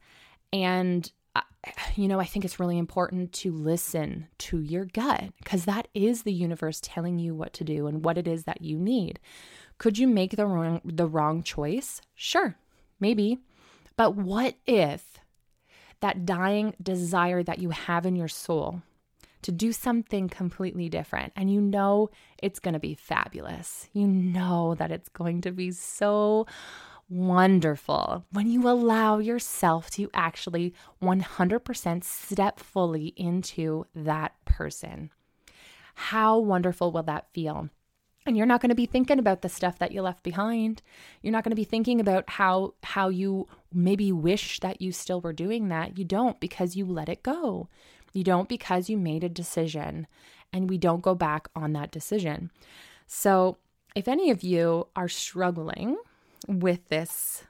And 0.52 1.12
uh, 1.36 1.42
you 1.96 2.08
know, 2.08 2.20
I 2.20 2.26
think 2.26 2.46
it's 2.46 2.60
really 2.60 2.78
important 2.78 3.34
to 3.34 3.52
listen 3.52 4.28
to 4.40 4.60
your 4.60 4.86
gut 4.86 5.32
because 5.38 5.66
that 5.66 5.88
is 5.94 6.24
the 6.24 6.34
universe 6.34 6.80
telling 6.82 7.20
you 7.20 7.36
what 7.36 7.54
to 7.54 7.64
do 7.64 7.88
and 7.88 8.04
what 8.04 8.18
it 8.18 8.28
is 8.28 8.44
that 8.44 8.62
you 8.62 8.78
need. 8.78 9.20
Could 9.78 9.98
you 9.98 10.08
make 10.08 10.36
the 10.36 10.46
wrong 10.46 10.82
the 10.84 11.08
wrong 11.08 11.44
choice? 11.44 12.02
Sure, 12.16 12.56
maybe. 13.00 13.40
But 13.96 14.16
what 14.16 14.56
if 14.66 15.20
that 16.02 16.26
dying 16.26 16.74
desire 16.82 17.44
that 17.44 17.60
you 17.60 17.72
have 17.72 18.06
in 18.06 18.16
your 18.16 18.28
soul 18.28 18.82
to 19.42 19.52
do 19.52 19.72
something 19.72 20.28
completely 20.30 20.90
different. 20.90 21.32
And 21.36 21.52
you 21.52 21.62
know 21.62 22.10
it's 22.42 22.60
going 22.60 22.74
to 22.74 22.80
be 22.80 22.94
fabulous. 22.94 23.90
You 23.94 24.08
know 24.08 24.76
that 24.76 24.92
it's 24.92 25.10
going 25.10 25.42
to 25.42 25.52
be 25.52 25.72
so 25.72 26.46
wonderful 27.10 28.26
when 28.32 28.50
you 28.50 28.68
allow 28.68 29.18
yourself 29.18 29.90
to 29.92 30.10
actually 30.14 30.74
100% 31.02 32.04
step 32.04 32.60
fully 32.60 33.14
into 33.16 33.86
that 33.96 34.34
person. 34.46 35.10
How 35.96 36.38
wonderful 36.38 36.92
will 36.92 37.04
that 37.04 37.28
feel? 37.34 37.70
and 38.26 38.36
you're 38.38 38.46
not 38.46 38.62
going 38.62 38.70
to 38.70 38.76
be 38.76 38.86
thinking 38.86 39.18
about 39.18 39.42
the 39.42 39.50
stuff 39.50 39.80
that 39.80 39.94
you 39.94 40.02
left 40.02 40.22
behind 40.24 40.84
you're 41.22 41.32
not 41.32 41.44
going 41.44 41.52
to 41.52 41.56
be 41.56 41.64
thinking 41.64 42.02
about 42.02 42.30
how 42.30 42.74
how 42.84 43.08
you 43.08 43.48
maybe 43.74 44.12
wish 44.12 44.60
that 44.60 44.82
you 44.82 44.92
still 44.92 45.22
were 45.22 45.34
doing 45.34 45.70
that 45.70 45.98
you 45.98 46.04
don't 46.04 46.40
because 46.42 46.76
you 46.76 46.86
let 46.86 47.08
it 47.08 47.24
go 47.24 47.70
you 48.14 48.24
don't 48.24 48.50
because 48.50 48.90
you 48.90 48.98
made 48.98 49.24
a 49.24 49.30
decision, 49.30 50.08
and 50.52 50.70
we 50.70 50.78
don't 50.78 51.02
go 51.02 51.16
back 51.16 51.48
on 51.56 51.74
that 51.74 51.92
decision. 51.92 52.52
So, 53.08 53.58
if 53.96 54.08
any 54.08 54.30
of 54.30 54.44
you 54.44 54.88
are 54.96 55.08
struggling 55.08 55.98
with 56.48 56.90
this 56.90 57.44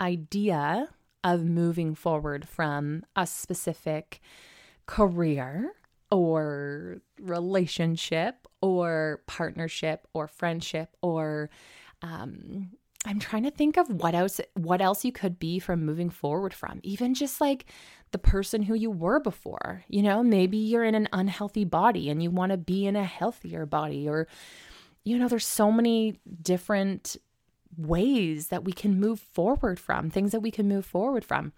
idea 0.00 0.88
of 1.24 1.44
moving 1.44 1.94
forward 1.94 2.48
from 2.48 3.04
a 3.16 3.26
specific 3.26 4.20
career 4.86 5.72
or 6.10 7.00
relationship 7.20 8.46
or 8.60 9.22
partnership 9.26 10.06
or 10.14 10.28
friendship 10.28 10.96
or 11.02 11.50
um, 12.02 12.70
I'm 13.04 13.18
trying 13.20 13.44
to 13.44 13.50
think 13.50 13.76
of 13.76 13.88
what 13.88 14.14
else 14.14 14.40
what 14.54 14.80
else 14.80 15.04
you 15.04 15.12
could 15.12 15.38
be 15.38 15.58
from 15.58 15.84
moving 15.84 16.10
forward 16.10 16.52
from. 16.52 16.80
Even 16.82 17.14
just 17.14 17.40
like 17.40 17.66
the 18.10 18.18
person 18.18 18.62
who 18.62 18.74
you 18.74 18.90
were 18.90 19.20
before. 19.20 19.84
You 19.88 20.02
know, 20.02 20.22
maybe 20.22 20.56
you're 20.56 20.84
in 20.84 20.94
an 20.94 21.08
unhealthy 21.12 21.64
body 21.64 22.10
and 22.10 22.22
you 22.22 22.30
want 22.30 22.50
to 22.50 22.58
be 22.58 22.86
in 22.86 22.96
a 22.96 23.04
healthier 23.04 23.64
body 23.64 24.08
or 24.08 24.26
you 25.04 25.18
know, 25.18 25.28
there's 25.28 25.46
so 25.46 25.70
many 25.70 26.18
different 26.42 27.16
ways 27.76 28.48
that 28.48 28.64
we 28.64 28.72
can 28.72 29.00
move 29.00 29.20
forward 29.20 29.78
from, 29.78 30.10
things 30.10 30.32
that 30.32 30.40
we 30.40 30.50
can 30.50 30.68
move 30.68 30.86
forward 30.86 31.24
from. 31.24 31.52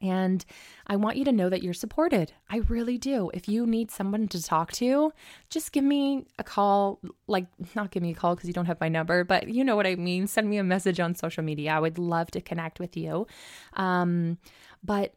And 0.00 0.44
I 0.86 0.96
want 0.96 1.16
you 1.16 1.24
to 1.26 1.32
know 1.32 1.48
that 1.48 1.62
you're 1.62 1.74
supported. 1.74 2.32
I 2.50 2.58
really 2.68 2.98
do. 2.98 3.30
If 3.34 3.48
you 3.48 3.66
need 3.66 3.90
someone 3.90 4.26
to 4.28 4.42
talk 4.42 4.72
to, 4.72 5.12
just 5.48 5.70
give 5.70 5.84
me 5.84 6.26
a 6.38 6.44
call. 6.44 6.98
Like, 7.28 7.46
not 7.76 7.90
give 7.90 8.02
me 8.02 8.10
a 8.10 8.14
call 8.14 8.34
because 8.34 8.48
you 8.48 8.54
don't 8.54 8.66
have 8.66 8.80
my 8.80 8.88
number, 8.88 9.22
but 9.22 9.48
you 9.48 9.62
know 9.62 9.76
what 9.76 9.86
I 9.86 9.94
mean. 9.94 10.26
Send 10.26 10.50
me 10.50 10.56
a 10.56 10.64
message 10.64 10.98
on 10.98 11.14
social 11.14 11.44
media. 11.44 11.72
I 11.72 11.80
would 11.80 11.98
love 11.98 12.30
to 12.32 12.40
connect 12.40 12.80
with 12.80 12.96
you. 12.96 13.26
Um, 13.74 14.38
but 14.82 15.14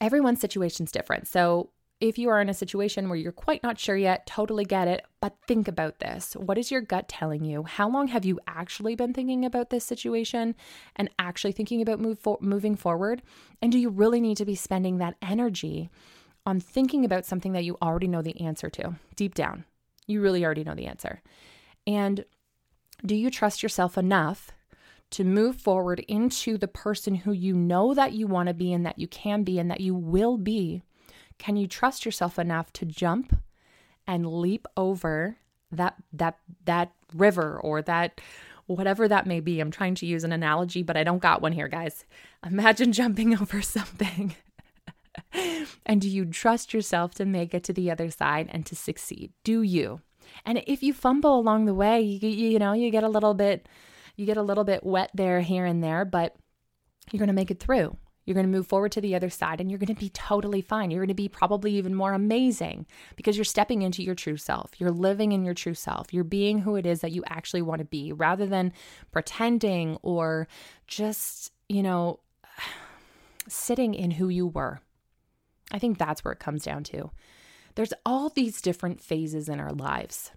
everyone's 0.00 0.40
situation's 0.40 0.90
different. 0.90 1.28
So 1.28 1.70
if 2.08 2.18
you 2.18 2.28
are 2.28 2.42
in 2.42 2.50
a 2.50 2.54
situation 2.54 3.08
where 3.08 3.16
you're 3.16 3.32
quite 3.32 3.62
not 3.62 3.78
sure 3.78 3.96
yet, 3.96 4.26
totally 4.26 4.66
get 4.66 4.88
it, 4.88 5.06
but 5.22 5.38
think 5.48 5.66
about 5.66 6.00
this. 6.00 6.34
What 6.34 6.58
is 6.58 6.70
your 6.70 6.82
gut 6.82 7.08
telling 7.08 7.44
you? 7.44 7.62
How 7.62 7.88
long 7.88 8.08
have 8.08 8.26
you 8.26 8.38
actually 8.46 8.94
been 8.94 9.14
thinking 9.14 9.42
about 9.42 9.70
this 9.70 9.86
situation 9.86 10.54
and 10.96 11.08
actually 11.18 11.52
thinking 11.52 11.80
about 11.80 12.00
move 12.00 12.18
for- 12.18 12.36
moving 12.42 12.76
forward? 12.76 13.22
And 13.62 13.72
do 13.72 13.78
you 13.78 13.88
really 13.88 14.20
need 14.20 14.36
to 14.36 14.44
be 14.44 14.54
spending 14.54 14.98
that 14.98 15.16
energy 15.22 15.88
on 16.44 16.60
thinking 16.60 17.06
about 17.06 17.24
something 17.24 17.52
that 17.52 17.64
you 17.64 17.78
already 17.80 18.06
know 18.06 18.20
the 18.20 18.38
answer 18.38 18.68
to 18.68 18.96
deep 19.16 19.32
down? 19.32 19.64
You 20.06 20.20
really 20.20 20.44
already 20.44 20.64
know 20.64 20.74
the 20.74 20.86
answer. 20.86 21.22
And 21.86 22.26
do 23.06 23.14
you 23.14 23.30
trust 23.30 23.62
yourself 23.62 23.96
enough 23.96 24.50
to 25.12 25.24
move 25.24 25.56
forward 25.56 26.00
into 26.00 26.58
the 26.58 26.68
person 26.68 27.14
who 27.14 27.32
you 27.32 27.54
know 27.54 27.94
that 27.94 28.12
you 28.12 28.26
want 28.26 28.48
to 28.48 28.54
be 28.54 28.74
and 28.74 28.84
that 28.84 28.98
you 28.98 29.08
can 29.08 29.42
be 29.42 29.58
and 29.58 29.70
that 29.70 29.80
you 29.80 29.94
will 29.94 30.36
be? 30.36 30.82
Can 31.38 31.56
you 31.56 31.66
trust 31.66 32.04
yourself 32.04 32.38
enough 32.38 32.72
to 32.74 32.86
jump 32.86 33.36
and 34.06 34.26
leap 34.26 34.66
over 34.76 35.36
that 35.70 35.96
that 36.12 36.38
that 36.64 36.92
river 37.12 37.58
or 37.58 37.82
that 37.82 38.20
whatever 38.66 39.08
that 39.08 39.26
may 39.26 39.40
be? 39.40 39.60
I'm 39.60 39.70
trying 39.70 39.94
to 39.96 40.06
use 40.06 40.24
an 40.24 40.32
analogy, 40.32 40.82
but 40.82 40.96
I 40.96 41.04
don't 41.04 41.22
got 41.22 41.42
one 41.42 41.52
here, 41.52 41.68
guys. 41.68 42.04
Imagine 42.44 42.92
jumping 43.00 43.38
over 43.38 43.62
something. 43.62 44.34
and 45.86 46.00
do 46.00 46.08
you 46.08 46.24
trust 46.24 46.74
yourself 46.74 47.14
to 47.14 47.24
make 47.24 47.54
it 47.54 47.64
to 47.64 47.72
the 47.72 47.90
other 47.90 48.10
side 48.10 48.48
and 48.50 48.64
to 48.66 48.76
succeed? 48.76 49.32
Do 49.44 49.62
you? 49.62 50.00
And 50.44 50.62
if 50.66 50.82
you 50.82 50.92
fumble 50.92 51.38
along 51.38 51.66
the 51.66 51.74
way, 51.74 52.00
you, 52.00 52.28
you 52.28 52.58
know, 52.58 52.72
you 52.72 52.90
get 52.90 53.04
a 53.04 53.08
little 53.08 53.34
bit 53.34 53.68
you 54.16 54.26
get 54.26 54.36
a 54.36 54.42
little 54.42 54.64
bit 54.64 54.84
wet 54.84 55.10
there 55.14 55.40
here 55.40 55.66
and 55.66 55.82
there, 55.82 56.04
but 56.04 56.36
you're 57.10 57.18
going 57.18 57.28
to 57.28 57.34
make 57.34 57.50
it 57.50 57.60
through. 57.60 57.96
You're 58.24 58.34
going 58.34 58.46
to 58.46 58.56
move 58.56 58.66
forward 58.66 58.92
to 58.92 59.00
the 59.00 59.14
other 59.14 59.30
side 59.30 59.60
and 59.60 59.70
you're 59.70 59.78
going 59.78 59.94
to 59.94 60.00
be 60.00 60.08
totally 60.08 60.62
fine. 60.62 60.90
You're 60.90 61.02
going 61.02 61.08
to 61.08 61.14
be 61.14 61.28
probably 61.28 61.74
even 61.76 61.94
more 61.94 62.12
amazing 62.12 62.86
because 63.16 63.36
you're 63.36 63.44
stepping 63.44 63.82
into 63.82 64.02
your 64.02 64.14
true 64.14 64.36
self. 64.36 64.72
You're 64.78 64.90
living 64.90 65.32
in 65.32 65.44
your 65.44 65.54
true 65.54 65.74
self. 65.74 66.12
You're 66.12 66.24
being 66.24 66.60
who 66.60 66.76
it 66.76 66.86
is 66.86 67.00
that 67.00 67.12
you 67.12 67.22
actually 67.26 67.62
want 67.62 67.80
to 67.80 67.84
be 67.84 68.12
rather 68.12 68.46
than 68.46 68.72
pretending 69.12 69.98
or 70.02 70.48
just, 70.86 71.52
you 71.68 71.82
know, 71.82 72.20
sitting 73.48 73.94
in 73.94 74.12
who 74.12 74.28
you 74.28 74.46
were. 74.46 74.80
I 75.70 75.78
think 75.78 75.98
that's 75.98 76.24
where 76.24 76.32
it 76.32 76.40
comes 76.40 76.64
down 76.64 76.84
to. 76.84 77.10
There's 77.74 77.92
all 78.06 78.28
these 78.28 78.62
different 78.62 79.00
phases 79.00 79.48
in 79.48 79.60
our 79.60 79.72
lives. 79.72 80.30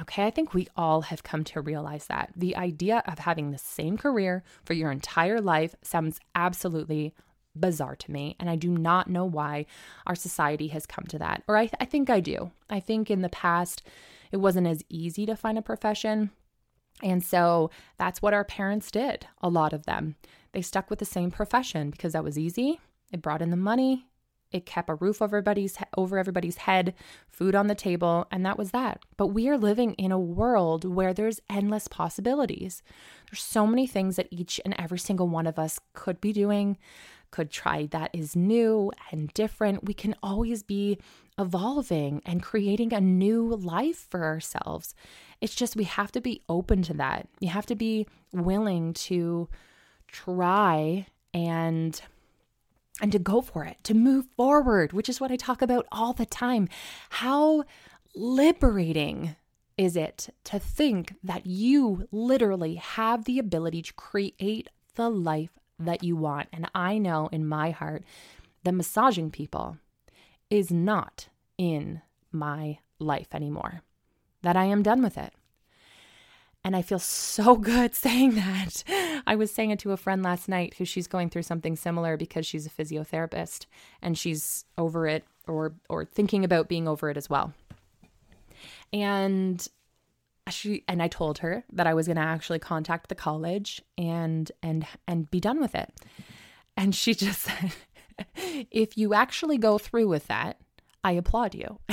Okay, 0.00 0.24
I 0.24 0.30
think 0.30 0.54
we 0.54 0.68
all 0.76 1.02
have 1.02 1.22
come 1.22 1.44
to 1.44 1.60
realize 1.60 2.06
that. 2.06 2.32
The 2.34 2.56
idea 2.56 3.02
of 3.06 3.18
having 3.18 3.50
the 3.50 3.58
same 3.58 3.98
career 3.98 4.42
for 4.64 4.72
your 4.72 4.90
entire 4.90 5.40
life 5.40 5.74
sounds 5.82 6.18
absolutely 6.34 7.14
bizarre 7.54 7.96
to 7.96 8.10
me. 8.10 8.36
And 8.40 8.48
I 8.48 8.56
do 8.56 8.70
not 8.70 9.10
know 9.10 9.24
why 9.24 9.66
our 10.06 10.14
society 10.14 10.68
has 10.68 10.86
come 10.86 11.04
to 11.08 11.18
that. 11.18 11.42
Or 11.48 11.56
I, 11.56 11.70
I 11.80 11.84
think 11.84 12.10
I 12.10 12.20
do. 12.20 12.50
I 12.70 12.80
think 12.80 13.10
in 13.10 13.22
the 13.22 13.28
past, 13.28 13.82
it 14.30 14.38
wasn't 14.38 14.66
as 14.66 14.84
easy 14.88 15.26
to 15.26 15.36
find 15.36 15.58
a 15.58 15.62
profession. 15.62 16.30
And 17.02 17.22
so 17.22 17.70
that's 17.98 18.22
what 18.22 18.34
our 18.34 18.44
parents 18.44 18.90
did, 18.90 19.26
a 19.42 19.48
lot 19.48 19.72
of 19.72 19.86
them. 19.86 20.16
They 20.52 20.62
stuck 20.62 20.90
with 20.90 20.98
the 20.98 21.04
same 21.04 21.30
profession 21.30 21.90
because 21.90 22.12
that 22.12 22.24
was 22.24 22.38
easy. 22.38 22.80
It 23.12 23.22
brought 23.22 23.42
in 23.42 23.50
the 23.50 23.56
money. 23.56 24.06
It 24.52 24.66
kept 24.66 24.90
a 24.90 24.94
roof 24.94 25.22
over 25.22 25.38
everybody's 25.38 25.78
over 25.96 26.18
everybody's 26.18 26.58
head, 26.58 26.94
food 27.30 27.54
on 27.54 27.68
the 27.68 27.74
table, 27.74 28.26
and 28.30 28.44
that 28.44 28.58
was 28.58 28.70
that. 28.72 29.02
But 29.16 29.28
we 29.28 29.48
are 29.48 29.56
living 29.56 29.94
in 29.94 30.12
a 30.12 30.18
world 30.18 30.84
where 30.84 31.14
there's 31.14 31.40
endless 31.48 31.88
possibilities. 31.88 32.82
There's 33.30 33.42
so 33.42 33.66
many 33.66 33.86
things 33.86 34.16
that 34.16 34.28
each 34.30 34.60
and 34.64 34.74
every 34.78 34.98
single 34.98 35.26
one 35.26 35.46
of 35.46 35.58
us 35.58 35.80
could 35.94 36.20
be 36.20 36.34
doing 36.34 36.76
could 37.32 37.50
try 37.50 37.86
that 37.86 38.10
is 38.12 38.36
new 38.36 38.92
and 39.10 39.34
different. 39.34 39.84
We 39.84 39.94
can 39.94 40.14
always 40.22 40.62
be 40.62 40.98
evolving 41.38 42.22
and 42.24 42.42
creating 42.42 42.92
a 42.92 43.00
new 43.00 43.48
life 43.56 44.06
for 44.08 44.22
ourselves. 44.22 44.94
It's 45.40 45.56
just 45.56 45.74
we 45.74 45.84
have 45.84 46.12
to 46.12 46.20
be 46.20 46.42
open 46.48 46.82
to 46.82 46.94
that. 46.94 47.28
You 47.40 47.48
have 47.48 47.66
to 47.66 47.74
be 47.74 48.06
willing 48.32 48.92
to 48.94 49.48
try 50.06 51.06
and 51.34 52.00
and 53.00 53.10
to 53.10 53.18
go 53.18 53.40
for 53.40 53.64
it, 53.64 53.82
to 53.84 53.94
move 53.94 54.26
forward, 54.36 54.92
which 54.92 55.08
is 55.08 55.20
what 55.20 55.32
I 55.32 55.36
talk 55.36 55.62
about 55.62 55.86
all 55.90 56.12
the 56.12 56.26
time. 56.26 56.68
How 57.08 57.64
liberating 58.14 59.34
is 59.78 59.96
it 59.96 60.28
to 60.44 60.58
think 60.58 61.14
that 61.24 61.46
you 61.46 62.06
literally 62.12 62.74
have 62.74 63.24
the 63.24 63.38
ability 63.38 63.82
to 63.82 63.92
create 63.94 64.68
the 64.94 65.08
life 65.08 65.58
that 65.78 66.02
you 66.02 66.16
want. 66.16 66.48
And 66.52 66.68
I 66.74 66.98
know 66.98 67.28
in 67.32 67.46
my 67.46 67.70
heart 67.70 68.04
that 68.64 68.72
massaging 68.72 69.30
people 69.30 69.78
is 70.50 70.70
not 70.70 71.28
in 71.58 72.02
my 72.30 72.78
life 72.98 73.28
anymore, 73.34 73.82
that 74.42 74.56
I 74.56 74.64
am 74.64 74.82
done 74.82 75.02
with 75.02 75.18
it. 75.18 75.32
And 76.64 76.76
I 76.76 76.82
feel 76.82 76.98
so 76.98 77.56
good 77.72 77.94
saying 77.94 78.34
that. 78.36 78.84
I 79.26 79.34
was 79.34 79.50
saying 79.50 79.70
it 79.70 79.78
to 79.80 79.92
a 79.92 79.96
friend 79.96 80.22
last 80.22 80.48
night 80.48 80.74
who 80.74 80.84
she's 80.84 81.06
going 81.06 81.30
through 81.30 81.42
something 81.42 81.76
similar 81.76 82.16
because 82.16 82.46
she's 82.46 82.66
a 82.66 82.70
physiotherapist 82.70 83.66
and 84.00 84.16
she's 84.16 84.64
over 84.78 85.06
it 85.06 85.24
or 85.48 85.74
or 85.88 86.04
thinking 86.04 86.44
about 86.44 86.68
being 86.68 86.86
over 86.86 87.10
it 87.10 87.16
as 87.16 87.28
well. 87.28 87.52
And 88.92 89.66
she 90.50 90.84
and 90.88 91.02
I 91.02 91.08
told 91.08 91.38
her 91.38 91.64
that 91.72 91.86
I 91.86 91.94
was 91.94 92.06
going 92.06 92.16
to 92.16 92.22
actually 92.22 92.58
contact 92.58 93.08
the 93.08 93.14
college 93.14 93.82
and 93.96 94.50
and 94.62 94.86
and 95.06 95.30
be 95.30 95.40
done 95.40 95.60
with 95.60 95.74
it. 95.74 95.92
And 96.76 96.94
she 96.94 97.14
just 97.26 97.42
said, 97.42 97.72
"If 98.70 98.96
you 98.96 99.14
actually 99.14 99.58
go 99.58 99.78
through 99.78 100.08
with 100.08 100.26
that, 100.28 100.58
I 101.04 101.12
applaud 101.12 101.54
you. 101.54 101.78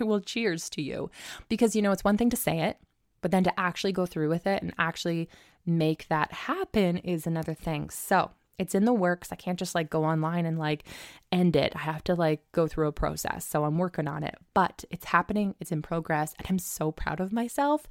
I 0.00 0.04
will 0.04 0.20
cheers 0.20 0.68
to 0.70 0.82
you 0.82 1.10
because 1.48 1.76
you 1.76 1.82
know 1.82 1.92
it's 1.92 2.04
one 2.04 2.16
thing 2.16 2.30
to 2.30 2.36
say 2.36 2.60
it, 2.60 2.78
but 3.20 3.30
then 3.30 3.44
to 3.44 3.60
actually 3.60 3.92
go 3.92 4.06
through 4.06 4.28
with 4.28 4.46
it 4.46 4.62
and 4.62 4.74
actually 4.78 5.28
make 5.66 6.08
that 6.08 6.32
happen 6.32 6.98
is 6.98 7.26
another 7.26 7.54
thing. 7.54 7.90
So, 7.90 8.30
it's 8.58 8.74
in 8.74 8.84
the 8.84 8.92
works. 8.92 9.32
I 9.32 9.36
can't 9.36 9.58
just 9.58 9.74
like 9.74 9.88
go 9.88 10.04
online 10.04 10.44
and 10.44 10.58
like 10.58 10.84
end 11.30 11.56
it. 11.56 11.72
I 11.74 11.80
have 11.80 12.02
to 12.04 12.14
like 12.14 12.40
go 12.52 12.66
through 12.66 12.88
a 12.88 12.92
process. 12.92 13.46
So 13.46 13.64
I'm 13.64 13.78
working 13.78 14.08
on 14.08 14.24
it, 14.24 14.36
but 14.54 14.84
it's 14.90 15.06
happening. 15.06 15.54
It's 15.60 15.72
in 15.72 15.82
progress. 15.82 16.34
And 16.38 16.46
I'm 16.50 16.58
so 16.58 16.90
proud 16.90 17.20
of 17.20 17.32
myself. 17.32 17.88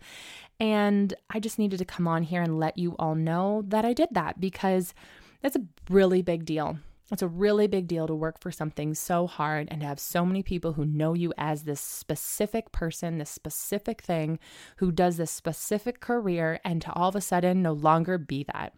And 0.59 1.13
I 1.29 1.39
just 1.39 1.57
needed 1.57 1.79
to 1.79 1.85
come 1.85 2.07
on 2.07 2.23
here 2.23 2.41
and 2.41 2.59
let 2.59 2.77
you 2.77 2.95
all 2.99 3.15
know 3.15 3.63
that 3.67 3.85
I 3.85 3.93
did 3.93 4.09
that 4.11 4.39
because 4.39 4.93
that's 5.41 5.55
a 5.55 5.65
really 5.89 6.21
big 6.21 6.45
deal. 6.45 6.77
It's 7.09 7.21
a 7.21 7.27
really 7.27 7.67
big 7.67 7.87
deal 7.87 8.05
to 8.05 8.13
work 8.13 8.37
for 8.41 8.51
something 8.51 8.93
so 8.93 9.27
hard 9.27 9.69
and 9.71 9.79
to 9.79 9.87
have 9.87 9.99
so 9.99 10.25
many 10.25 10.43
people 10.43 10.73
who 10.73 10.85
know 10.85 11.13
you 11.13 11.33
as 11.37 11.63
this 11.63 11.79
specific 11.79 12.73
person, 12.73 13.17
this 13.17 13.29
specific 13.29 14.01
thing, 14.01 14.39
who 14.77 14.91
does 14.91 15.15
this 15.15 15.31
specific 15.31 16.01
career, 16.01 16.59
and 16.65 16.81
to 16.81 16.91
all 16.91 17.07
of 17.07 17.15
a 17.15 17.21
sudden 17.21 17.61
no 17.61 17.71
longer 17.71 18.17
be 18.17 18.43
that. 18.51 18.73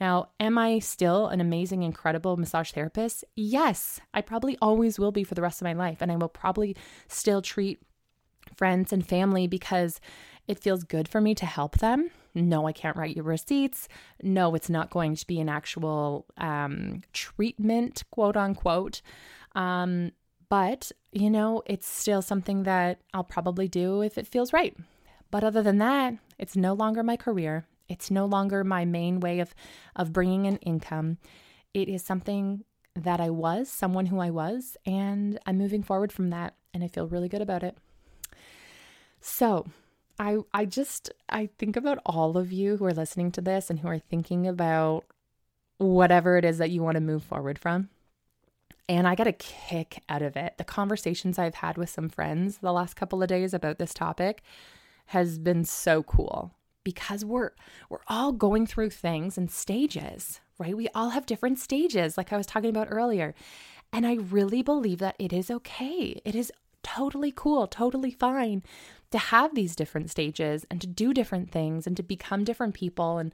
Now, 0.00 0.28
am 0.38 0.58
I 0.58 0.78
still 0.78 1.28
an 1.28 1.40
amazing, 1.40 1.82
incredible 1.82 2.36
massage 2.36 2.72
therapist? 2.72 3.24
Yes, 3.34 4.00
I 4.12 4.20
probably 4.20 4.58
always 4.60 4.98
will 4.98 5.12
be 5.12 5.24
for 5.24 5.34
the 5.34 5.42
rest 5.42 5.60
of 5.60 5.64
my 5.64 5.72
life. 5.72 5.98
And 6.00 6.12
I 6.12 6.16
will 6.16 6.28
probably 6.28 6.76
still 7.08 7.40
treat 7.40 7.80
friends 8.56 8.92
and 8.92 9.06
family 9.06 9.46
because 9.46 10.00
it 10.46 10.58
feels 10.58 10.84
good 10.84 11.08
for 11.08 11.20
me 11.20 11.34
to 11.34 11.46
help 11.46 11.78
them. 11.78 12.10
No, 12.34 12.66
I 12.66 12.72
can't 12.72 12.96
write 12.96 13.16
you 13.16 13.22
receipts. 13.22 13.88
No, 14.22 14.54
it's 14.54 14.68
not 14.68 14.90
going 14.90 15.16
to 15.16 15.26
be 15.26 15.40
an 15.40 15.48
actual 15.48 16.26
um, 16.36 17.02
treatment, 17.12 18.02
quote 18.10 18.36
unquote. 18.36 19.00
Um, 19.54 20.12
but, 20.48 20.92
you 21.10 21.30
know, 21.30 21.62
it's 21.66 21.88
still 21.88 22.22
something 22.22 22.64
that 22.64 23.00
I'll 23.14 23.24
probably 23.24 23.66
do 23.68 24.02
if 24.02 24.18
it 24.18 24.28
feels 24.28 24.52
right. 24.52 24.76
But 25.30 25.42
other 25.42 25.62
than 25.62 25.78
that, 25.78 26.14
it's 26.38 26.54
no 26.54 26.74
longer 26.74 27.02
my 27.02 27.16
career. 27.16 27.66
It's 27.88 28.10
no 28.10 28.26
longer 28.26 28.64
my 28.64 28.84
main 28.84 29.20
way 29.20 29.40
of, 29.40 29.54
of 29.94 30.12
bringing 30.12 30.46
an 30.46 30.56
income. 30.58 31.18
It 31.74 31.88
is 31.88 32.02
something 32.02 32.64
that 32.94 33.20
I 33.20 33.30
was, 33.30 33.68
someone 33.68 34.06
who 34.06 34.18
I 34.18 34.30
was, 34.30 34.76
and 34.86 35.38
I'm 35.46 35.58
moving 35.58 35.82
forward 35.82 36.12
from 36.12 36.30
that, 36.30 36.54
and 36.72 36.82
I 36.82 36.88
feel 36.88 37.08
really 37.08 37.28
good 37.28 37.42
about 37.42 37.62
it. 37.62 37.76
So, 39.20 39.66
I 40.18 40.38
I 40.52 40.64
just 40.64 41.10
I 41.28 41.50
think 41.58 41.76
about 41.76 41.98
all 42.06 42.38
of 42.38 42.52
you 42.52 42.76
who 42.76 42.86
are 42.86 42.94
listening 42.94 43.30
to 43.32 43.40
this 43.40 43.70
and 43.70 43.80
who 43.80 43.88
are 43.88 43.98
thinking 43.98 44.46
about 44.46 45.04
whatever 45.78 46.38
it 46.38 46.44
is 46.44 46.58
that 46.58 46.70
you 46.70 46.82
want 46.82 46.94
to 46.94 47.00
move 47.00 47.22
forward 47.22 47.58
from. 47.58 47.90
And 48.88 49.06
I 49.06 49.14
got 49.14 49.26
a 49.26 49.32
kick 49.32 50.02
out 50.08 50.22
of 50.22 50.36
it. 50.36 50.54
The 50.58 50.64
conversations 50.64 51.38
I've 51.38 51.56
had 51.56 51.76
with 51.76 51.90
some 51.90 52.08
friends 52.08 52.58
the 52.58 52.72
last 52.72 52.94
couple 52.94 53.22
of 53.22 53.28
days 53.28 53.52
about 53.52 53.78
this 53.78 53.92
topic 53.92 54.42
has 55.06 55.38
been 55.38 55.64
so 55.64 56.02
cool 56.02 56.54
because 56.86 57.24
we're 57.24 57.50
we're 57.90 58.06
all 58.06 58.30
going 58.30 58.64
through 58.64 58.90
things 58.90 59.36
and 59.36 59.50
stages, 59.50 60.40
right? 60.56 60.76
We 60.76 60.86
all 60.94 61.10
have 61.10 61.26
different 61.26 61.58
stages 61.58 62.16
like 62.16 62.32
I 62.32 62.36
was 62.36 62.46
talking 62.46 62.70
about 62.70 62.86
earlier. 62.92 63.34
And 63.92 64.06
I 64.06 64.14
really 64.14 64.62
believe 64.62 65.00
that 65.00 65.16
it 65.18 65.32
is 65.32 65.50
okay. 65.50 66.20
It 66.24 66.36
is 66.36 66.52
totally 66.84 67.32
cool, 67.34 67.66
totally 67.66 68.12
fine 68.12 68.62
to 69.10 69.18
have 69.18 69.56
these 69.56 69.74
different 69.74 70.10
stages 70.10 70.64
and 70.70 70.80
to 70.80 70.86
do 70.86 71.12
different 71.12 71.50
things 71.50 71.88
and 71.88 71.96
to 71.96 72.04
become 72.04 72.44
different 72.44 72.74
people 72.74 73.18
and 73.18 73.32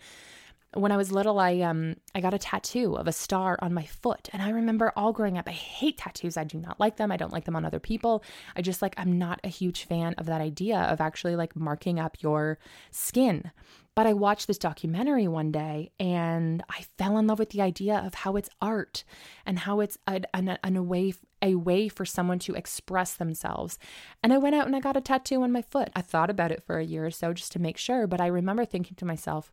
when 0.75 0.93
I 0.93 0.97
was 0.97 1.13
little, 1.13 1.39
I 1.39 1.61
um 1.61 1.97
I 2.15 2.21
got 2.21 2.35
a 2.35 2.39
tattoo 2.39 2.97
of 2.97 3.07
a 3.07 3.13
star 3.13 3.59
on 3.61 3.75
my 3.75 3.85
foot, 3.85 4.29
and 4.33 4.43
I 4.43 4.51
remember 4.51 4.93
all 4.97 5.13
growing 5.13 5.37
up. 5.37 5.49
I 5.49 5.53
hate 5.53 5.99
tattoos. 5.99 6.37
I 6.37 6.45
do 6.45 6.59
not 6.59 6.81
like 6.81 6.97
them. 6.97 7.13
I 7.13 7.17
don't 7.17 7.33
like 7.33 7.45
them 7.45 7.57
on 7.57 7.65
other 7.65 7.81
people. 7.81 8.25
I 8.57 8.63
just 8.63 8.83
like 8.83 8.95
I'm 8.97 9.19
not 9.19 9.41
a 9.45 9.49
huge 9.49 9.85
fan 9.85 10.15
of 10.19 10.27
that 10.27 10.41
idea 10.41 10.79
of 10.79 11.01
actually 11.01 11.37
like 11.37 11.55
marking 11.57 12.01
up 12.01 12.17
your 12.23 12.59
skin. 12.91 13.51
But 13.95 14.07
I 14.07 14.15
watched 14.15 14.47
this 14.47 14.57
documentary 14.59 15.29
one 15.29 15.53
day 15.53 15.91
and 16.01 16.63
I 16.71 16.87
fell 16.97 17.19
in 17.19 17.27
love 17.27 17.39
with 17.39 17.51
the 17.51 17.61
idea 17.61 17.99
of 17.99 18.15
how 18.15 18.37
it's 18.37 18.49
art 18.61 19.05
and 19.45 19.59
how 19.59 19.81
it's 19.81 19.99
a, 20.07 20.23
an, 20.33 20.57
an, 20.65 20.77
a, 20.77 20.83
way, 20.83 21.13
a 21.43 21.57
way 21.57 21.89
for 21.89 22.07
someone 22.07 22.39
to 22.41 22.55
express 22.55 23.15
themselves. 23.15 23.79
And 24.23 24.33
I 24.33 24.39
went 24.39 24.55
out 24.55 24.65
and 24.65 24.75
I 24.75 24.81
got 24.81 24.97
a 24.97 25.03
tattoo 25.03 25.43
on 25.43 25.53
my 25.53 25.61
foot. 25.61 25.91
I 25.95 26.01
thought 26.01 26.31
about 26.31 26.51
it 26.51 26.65
for 26.65 26.79
a 26.79 26.85
year 26.85 27.05
or 27.05 27.11
so 27.11 27.35
just 27.35 27.53
to 27.53 27.59
make 27.59 27.77
sure, 27.77 28.07
but 28.07 28.21
I 28.21 28.29
remember 28.29 28.65
thinking 28.65 28.97
to 28.97 29.05
myself, 29.05 29.53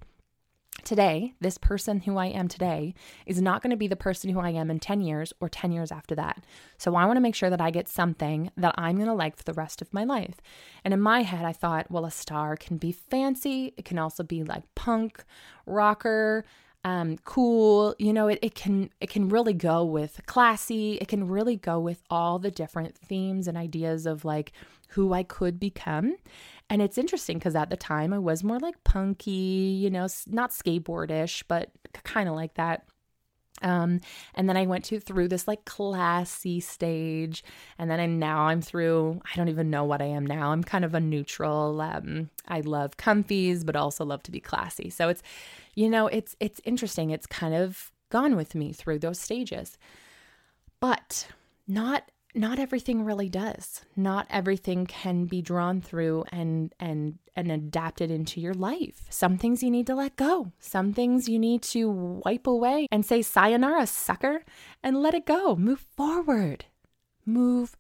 today, 0.84 1.34
this 1.40 1.58
person 1.58 2.02
who 2.02 2.18
I 2.18 2.28
am 2.28 2.48
today 2.48 2.94
is 3.26 3.42
not 3.42 3.62
going 3.62 3.72
to 3.72 3.78
be 3.78 3.88
the 3.88 3.96
person 3.96 4.30
who 4.30 4.40
I 4.40 4.52
am 4.52 4.70
in 4.70 4.80
10 4.80 5.02
years 5.02 5.34
or 5.40 5.50
10 5.50 5.72
years 5.72 5.92
after 5.92 6.16
that. 6.16 6.44
So 6.78 6.96
I 6.96 7.06
want 7.06 7.18
to 7.18 7.22
make 7.22 7.36
sure 7.36 7.50
that 7.50 7.62
I 7.62 7.72
get 7.72 7.88
something 7.88 8.52
that 8.58 8.76
I'm 8.78 8.96
going 8.96 9.08
to 9.08 9.14
like 9.14 9.38
for 9.38 9.44
the 9.44 9.54
rest 9.54 9.82
of 9.82 9.94
my 9.94 10.04
life. 10.04 10.36
And 10.84 10.94
in 10.94 11.02
my 11.02 11.24
head, 11.24 11.46
I 11.46 11.54
thought, 11.54 11.92
well, 11.92 12.06
a 12.06 12.12
star 12.12 12.56
can 12.56 12.78
be 12.78 12.92
fancy, 12.92 13.74
it 13.78 13.86
can 13.86 14.00
also 14.00 14.24
be 14.24 14.44
like 14.44 14.64
punk, 14.76 15.24
rocker, 15.66 16.46
um, 16.84 17.18
cool. 17.26 17.96
You 18.00 18.14
know, 18.14 18.28
it, 18.30 18.40
it 18.42 18.56
can 18.56 18.90
it 19.02 19.10
can 19.10 19.28
really 19.30 19.54
go 19.54 19.84
with 19.84 20.22
classy. 20.26 20.96
It 20.96 21.08
can 21.08 21.28
really 21.28 21.58
go 21.58 21.80
with 21.80 22.04
all 22.10 22.40
the 22.40 22.52
different 22.52 22.98
themes 22.98 23.48
and 23.48 23.58
ideas 23.58 24.06
of 24.06 24.24
like 24.24 24.54
who 24.90 25.14
I 25.14 25.24
could 25.24 25.60
become. 25.60 26.16
And 26.70 26.82
it's 26.82 26.98
interesting 26.98 27.40
because 27.40 27.56
at 27.56 27.70
the 27.70 27.78
time 27.78 28.14
I 28.14 28.20
was 28.20 28.44
more 28.44 28.60
like 28.60 28.84
punky, 28.84 29.32
you 29.32 29.90
know, 29.90 30.08
not 30.28 30.52
skateboardish, 30.52 31.44
but 31.48 31.72
kind 32.04 32.30
of 32.30 32.36
like 32.36 32.54
that. 32.56 32.86
Um, 33.62 34.00
and 34.36 34.48
then 34.48 34.56
I 34.56 34.66
went 34.66 34.86
to 34.86 35.00
through 35.00 35.28
this 35.28 35.48
like 35.48 35.66
classy 35.66 36.60
stage, 36.60 37.44
and 37.78 37.90
then 37.90 38.00
I 38.00 38.06
now 38.06 38.44
I'm 38.44 38.62
through. 38.62 39.20
I 39.26 39.36
don't 39.36 39.50
even 39.50 39.70
know 39.70 39.84
what 39.84 40.02
I 40.02 40.06
am 40.06 40.26
now. 40.26 40.52
I'm 40.52 40.64
kind 40.64 40.86
of 40.86 40.94
a 40.94 41.00
neutral. 41.00 41.82
Um, 41.82 42.30
I 42.48 42.62
love 42.62 42.98
comfies, 42.98 43.66
but 43.66 43.76
also 43.76 44.06
love 44.06 44.24
to 44.24 44.32
be 44.32 44.40
classy. 44.40 44.90
So 44.90 45.10
it's, 45.10 45.22
you 45.76 45.90
know, 45.90 46.08
it's 46.08 46.36
it's 46.40 46.62
interesting. 46.64 47.10
It's 47.10 47.26
kind 47.26 47.54
of 47.54 47.92
gone 48.10 48.36
with 48.36 48.56
me 48.56 48.72
through 48.72 49.00
those 49.00 49.20
stages, 49.20 49.78
but 50.80 51.28
not 51.68 52.10
not 52.36 52.60
everything 52.60 53.04
really 53.04 53.30
does. 53.30 53.82
Not 53.96 54.28
everything 54.30 54.86
can 54.86 55.26
be 55.26 55.42
drawn 55.42 55.82
through 55.82 56.26
and 56.32 56.74
and 56.80 57.18
and 57.36 57.52
adapted 57.52 58.12
into 58.12 58.40
your 58.40 58.54
life. 58.54 59.06
Some 59.10 59.38
things 59.38 59.64
you 59.64 59.72
need 59.72 59.88
to 59.88 59.96
let 59.96 60.16
go. 60.16 60.52
Some 60.60 60.94
things 60.94 61.28
you 61.28 61.40
need 61.40 61.64
to 61.64 61.90
wipe 61.90 62.48
away 62.48 62.88
and 62.92 63.06
say 63.06 63.22
sayonara, 63.22 63.88
sucker, 63.88 64.44
and 64.84 65.02
let 65.02 65.14
it 65.14 65.26
go. 65.26 65.56
Move 65.56 65.86
forward. 65.96 66.66
Move 67.26 67.78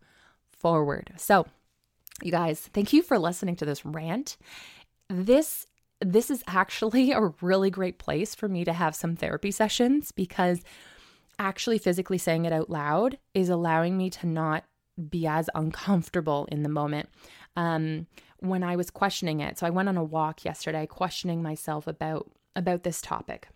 forward. 0.51 1.13
So, 1.17 1.45
you 2.23 2.31
guys, 2.31 2.59
thank 2.73 2.91
you 2.91 3.03
for 3.03 3.19
listening 3.19 3.55
to 3.57 3.65
this 3.65 3.85
rant. 3.85 4.37
This 5.09 5.67
this 6.01 6.31
is 6.31 6.43
actually 6.47 7.11
a 7.11 7.33
really 7.41 7.69
great 7.69 7.99
place 7.99 8.33
for 8.33 8.47
me 8.47 8.65
to 8.65 8.73
have 8.73 8.95
some 8.95 9.15
therapy 9.15 9.51
sessions 9.51 10.11
because 10.11 10.61
actually 11.39 11.77
physically 11.77 12.17
saying 12.17 12.45
it 12.45 12.53
out 12.53 12.69
loud 12.69 13.17
is 13.33 13.49
allowing 13.49 13.97
me 13.97 14.09
to 14.09 14.27
not 14.27 14.65
be 15.09 15.25
as 15.25 15.49
uncomfortable 15.55 16.47
in 16.51 16.63
the 16.63 16.69
moment. 16.69 17.09
Um, 17.55 18.07
when 18.39 18.63
I 18.63 18.75
was 18.75 18.89
questioning 18.89 19.39
it, 19.39 19.57
so 19.57 19.65
I 19.65 19.71
went 19.71 19.89
on 19.89 19.97
a 19.97 20.03
walk 20.03 20.45
yesterday, 20.45 20.85
questioning 20.85 21.41
myself 21.41 21.87
about 21.87 22.29
about 22.55 22.83
this 22.83 23.01
topic. 23.01 23.47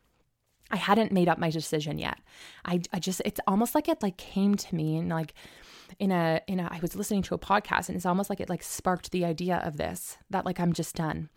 I 0.72 0.78
hadn't 0.78 1.12
made 1.12 1.30
up 1.30 1.38
my 1.38 1.50
decision 1.50 2.00
yet. 2.00 2.18
I, 2.66 2.82
I 2.92 3.00
just 3.00 3.22
it's 3.26 3.40
almost 3.48 3.76
like 3.76 3.88
it 3.88 4.02
like 4.02 4.18
came 4.18 4.56
to 4.56 4.76
me 4.76 4.98
and 4.98 5.10
like 5.10 5.34
in 6.00 6.12
a 6.12 6.42
in 6.48 6.60
a 6.60 6.68
I 6.72 6.80
was 6.82 6.96
listening 6.96 7.22
to 7.24 7.36
a 7.36 7.40
podcast 7.40 7.90
and 7.90 7.96
it's 7.96 8.06
almost 8.06 8.30
like 8.30 8.40
it 8.40 8.50
like 8.50 8.64
sparked 8.64 9.12
the 9.12 9.26
idea 9.26 9.62
of 9.64 9.78
this 9.78 10.18
that 10.30 10.46
like 10.46 10.60
I'm 10.60 10.74
just 10.74 10.96
done. 10.96 11.30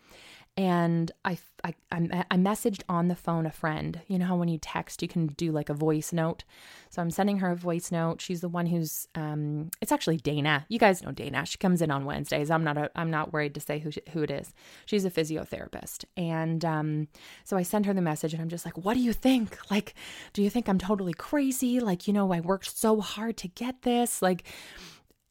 And 0.57 1.11
I, 1.23 1.37
I, 1.63 1.75
I 1.91 2.35
messaged 2.35 2.81
on 2.89 3.09
the 3.09 3.15
phone 3.15 3.45
a 3.45 3.51
friend. 3.51 4.01
You 4.07 4.17
know 4.17 4.25
how 4.25 4.35
when 4.35 4.47
you 4.47 4.57
text, 4.57 5.03
you 5.03 5.07
can 5.07 5.27
do 5.27 5.51
like 5.51 5.69
a 5.69 5.73
voice 5.75 6.11
note. 6.11 6.43
So 6.89 6.99
I'm 6.99 7.11
sending 7.11 7.37
her 7.39 7.51
a 7.51 7.55
voice 7.55 7.91
note. 7.91 8.21
She's 8.21 8.41
the 8.41 8.49
one 8.49 8.65
who's, 8.65 9.07
um, 9.13 9.69
it's 9.81 9.91
actually 9.91 10.17
Dana. 10.17 10.65
You 10.67 10.79
guys 10.79 11.03
know 11.03 11.11
Dana. 11.11 11.45
She 11.45 11.59
comes 11.59 11.83
in 11.83 11.91
on 11.91 12.05
Wednesdays. 12.05 12.49
I'm 12.49 12.63
not, 12.63 12.75
a, 12.75 12.89
I'm 12.95 13.11
not 13.11 13.31
worried 13.33 13.53
to 13.53 13.59
say 13.59 13.77
who 13.77 13.91
she, 13.91 14.01
who 14.13 14.23
it 14.23 14.31
is. 14.31 14.51
She's 14.87 15.05
a 15.05 15.11
physiotherapist, 15.11 16.05
and 16.15 16.65
um, 16.65 17.07
so 17.43 17.55
I 17.55 17.61
send 17.61 17.85
her 17.85 17.93
the 17.93 18.01
message, 18.01 18.33
and 18.33 18.41
I'm 18.41 18.49
just 18.49 18.65
like, 18.65 18.77
"What 18.77 18.95
do 18.95 18.99
you 18.99 19.13
think? 19.13 19.57
Like, 19.69 19.93
do 20.33 20.41
you 20.41 20.49
think 20.49 20.69
I'm 20.69 20.79
totally 20.79 21.13
crazy? 21.13 21.79
Like, 21.79 22.07
you 22.07 22.13
know, 22.13 22.31
I 22.31 22.39
worked 22.39 22.75
so 22.77 23.01
hard 23.01 23.37
to 23.37 23.47
get 23.47 23.83
this. 23.83 24.21
Like." 24.21 24.43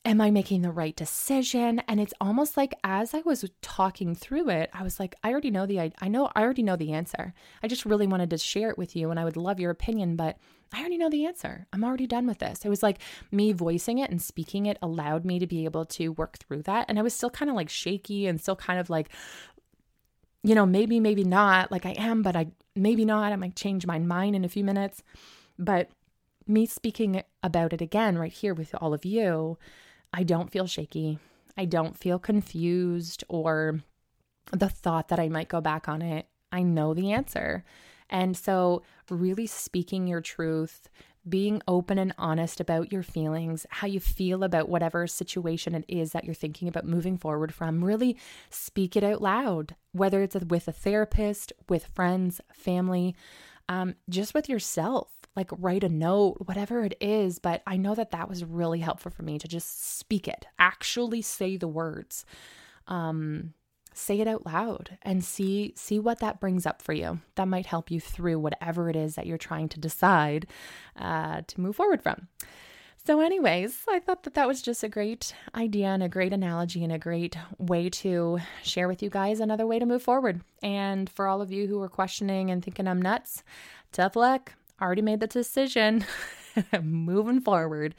Am 0.07 0.21
I 0.21 0.31
making 0.31 0.63
the 0.63 0.71
right 0.71 0.95
decision? 0.95 1.83
And 1.89 2.01
it's 2.01 2.15
almost 2.21 2.57
like 2.57 2.73
as 2.85 3.13
I 3.13 3.23
was 3.25 3.45
talking 3.61 4.15
through 4.15 4.49
it, 4.51 4.71
I 4.73 4.85
was 4.85 5.01
like, 5.01 5.17
I 5.25 5.33
already 5.33 5.51
know 5.51 5.67
the 5.67 5.81
I 5.81 6.09
know 6.09 6.31
I 6.35 6.43
already 6.43 6.63
know 6.63 6.77
the 6.77 6.93
answer. 6.93 7.35
I 7.63 7.67
just 7.67 7.85
really 7.85 8.07
wanted 8.07 8.31
to 8.31 8.39
share 8.39 8.71
it 8.71 8.79
with 8.79 8.95
you 8.95 9.11
and 9.11 9.19
I 9.19 9.25
would 9.25 9.37
love 9.37 9.59
your 9.59 9.73
opinion, 9.73 10.15
but 10.15 10.39
I 10.73 10.79
already 10.81 10.97
know 10.97 11.11
the 11.11 11.27
answer. 11.27 11.67
I'm 11.73 11.83
already 11.83 12.07
done 12.07 12.27
with 12.27 12.39
this. 12.39 12.65
It 12.65 12.69
was 12.69 12.85
like 12.85 13.01
me 13.33 13.53
voicing 13.53 13.99
it 13.99 14.11
and 14.11 14.23
speaking 14.23 14.67
it 14.67 14.79
allowed 14.81 15.25
me 15.25 15.41
to 15.41 15.47
be 15.47 15.65
able 15.65 15.85
to 15.87 16.11
work 16.11 16.39
through 16.39 16.63
that. 16.63 16.87
And 16.89 17.01
I 17.01 17.03
was 17.03 17.13
still 17.13 17.31
kind 17.31 17.51
of 17.51 17.57
like 17.57 17.69
shaky 17.69 18.27
and 18.27 18.41
still 18.41 18.57
kind 18.57 18.79
of 18.79 18.89
like, 18.89 19.09
you 20.45 20.55
know, 20.55 20.67
maybe, 20.67 21.01
maybe 21.01 21.25
not. 21.25 21.73
Like 21.73 21.85
I 21.85 21.95
am, 21.99 22.23
but 22.23 22.37
I 22.37 22.47
maybe 22.77 23.05
not. 23.05 23.33
I 23.33 23.37
might 23.37 23.57
change 23.57 23.87
my 23.87 23.99
mind 23.99 24.37
in 24.37 24.45
a 24.45 24.49
few 24.49 24.63
minutes. 24.63 25.03
But 25.59 25.91
me 26.47 26.65
speaking 26.65 27.25
about 27.43 27.73
it 27.73 27.81
again 27.81 28.19
right 28.19 28.33
here 28.33 28.55
with 28.55 28.73
all 28.81 28.95
of 28.95 29.05
you 29.05 29.59
I 30.17 30.23
don't 30.23 30.51
feel 30.51 30.67
shaky. 30.67 31.19
I 31.59 31.67
don't 31.67 31.97
feel 31.97 32.19
confused 32.19 33.23
or 33.29 33.81
the 34.51 34.71
thought 34.71 35.09
that 35.09 35.21
I 35.21 35.29
might 35.29 35.51
go 35.51 35.61
back 35.61 35.91
on 35.91 36.01
it. 36.01 36.27
I 36.51 36.63
know 36.63 36.95
the 36.95 37.13
answer. 37.13 37.65
And 38.09 38.35
so, 38.35 38.83
really 39.11 39.47
speaking 39.47 40.07
your 40.07 40.23
truth, 40.23 40.89
being 41.29 41.61
open 41.69 41.99
and 41.99 42.15
honest 42.17 42.61
about 42.61 42.93
your 42.93 43.03
feelings, 43.03 43.67
how 43.69 43.87
you 43.87 44.01
feel 44.01 44.43
about 44.43 44.71
whatever 44.71 45.07
situation 45.07 45.75
it 45.75 45.85
is 45.87 46.13
that 46.13 46.25
you're 46.25 46.35
thinking 46.35 46.67
about 46.67 46.87
moving 46.87 47.19
forward 47.19 47.53
from, 47.53 47.85
really 47.85 48.17
speak 48.49 48.97
it 48.97 49.05
out 49.05 49.21
loud, 49.21 49.75
whether 49.93 50.23
it's 50.23 50.37
with 50.37 50.67
a 50.67 50.73
therapist, 50.73 51.53
with 51.69 51.85
friends, 51.85 52.41
family, 52.55 53.15
um, 53.69 53.97
just 54.09 54.33
with 54.33 54.49
yourself 54.49 55.13
like 55.37 55.51
write 55.59 55.85
a 55.85 55.89
note, 55.89 56.37
whatever 56.47 56.85
it 56.85 56.97
is. 57.01 57.39
But 57.39 57.63
I 57.67 57.77
know 57.77 57.95
that 57.95 58.11
that 58.13 58.29
was 58.29 58.45
really 58.45 58.81
helpful 58.81 59.11
for 59.11 59.23
me 59.23 59.39
to 59.39 59.49
just 59.49 59.99
speak 59.99 60.27
it, 60.27 60.47
actually 60.59 61.23
say 61.23 61.57
the 61.57 61.69
words, 61.69 62.25
um, 62.89 63.53
say 63.93 64.21
it 64.21 64.29
out 64.29 64.47
loud, 64.47 64.99
and 65.03 65.23
see 65.23 65.73
see 65.77 65.99
what 65.99 66.21
that 66.21 66.41
brings 66.41 66.67
up 66.67 66.83
for 66.83 66.93
you. 66.93 67.21
That 67.35 67.49
might 67.49 67.67
help 67.67 67.91
you 67.91 68.01
through 68.01 68.39
whatever 68.39 68.89
it 68.91 68.97
is 68.97 69.15
that 69.15 69.27
you're 69.27 69.39
trying 69.39 69.69
to 69.71 69.81
decide 69.81 70.47
uh, 70.97 71.43
to 71.47 71.61
move 71.61 71.77
forward 71.77 72.03
from. 72.03 72.29
So, 73.07 73.21
anyways, 73.21 73.85
I 73.89 74.01
thought 74.01 74.25
that 74.25 74.35
that 74.35 74.49
was 74.49 74.61
just 74.61 74.83
a 74.83 74.89
great 74.89 75.33
idea 75.55 75.87
and 75.87 76.03
a 76.03 76.09
great 76.09 76.33
analogy 76.33 76.83
and 76.83 76.93
a 76.93 76.99
great 76.99 77.39
way 77.57 77.89
to 77.89 78.41
share 78.65 78.89
with 78.89 79.01
you 79.01 79.11
guys 79.11 79.39
another 79.39 79.65
way 79.65 79.79
to 79.79 79.87
move 79.87 80.03
forward. 80.03 80.41
And 80.61 81.09
for 81.09 81.29
all 81.29 81.41
of 81.41 81.53
you 81.53 81.69
who 81.69 81.81
are 81.83 81.89
questioning 81.89 82.51
and 82.51 82.65
thinking 82.65 82.89
I'm 82.89 83.01
nuts, 83.01 83.45
tough 83.93 84.17
luck 84.17 84.55
already 84.81 85.03
made 85.03 85.21
the 85.21 85.27
decision. 85.27 86.05
moving 86.83 87.41
forward. 87.41 87.95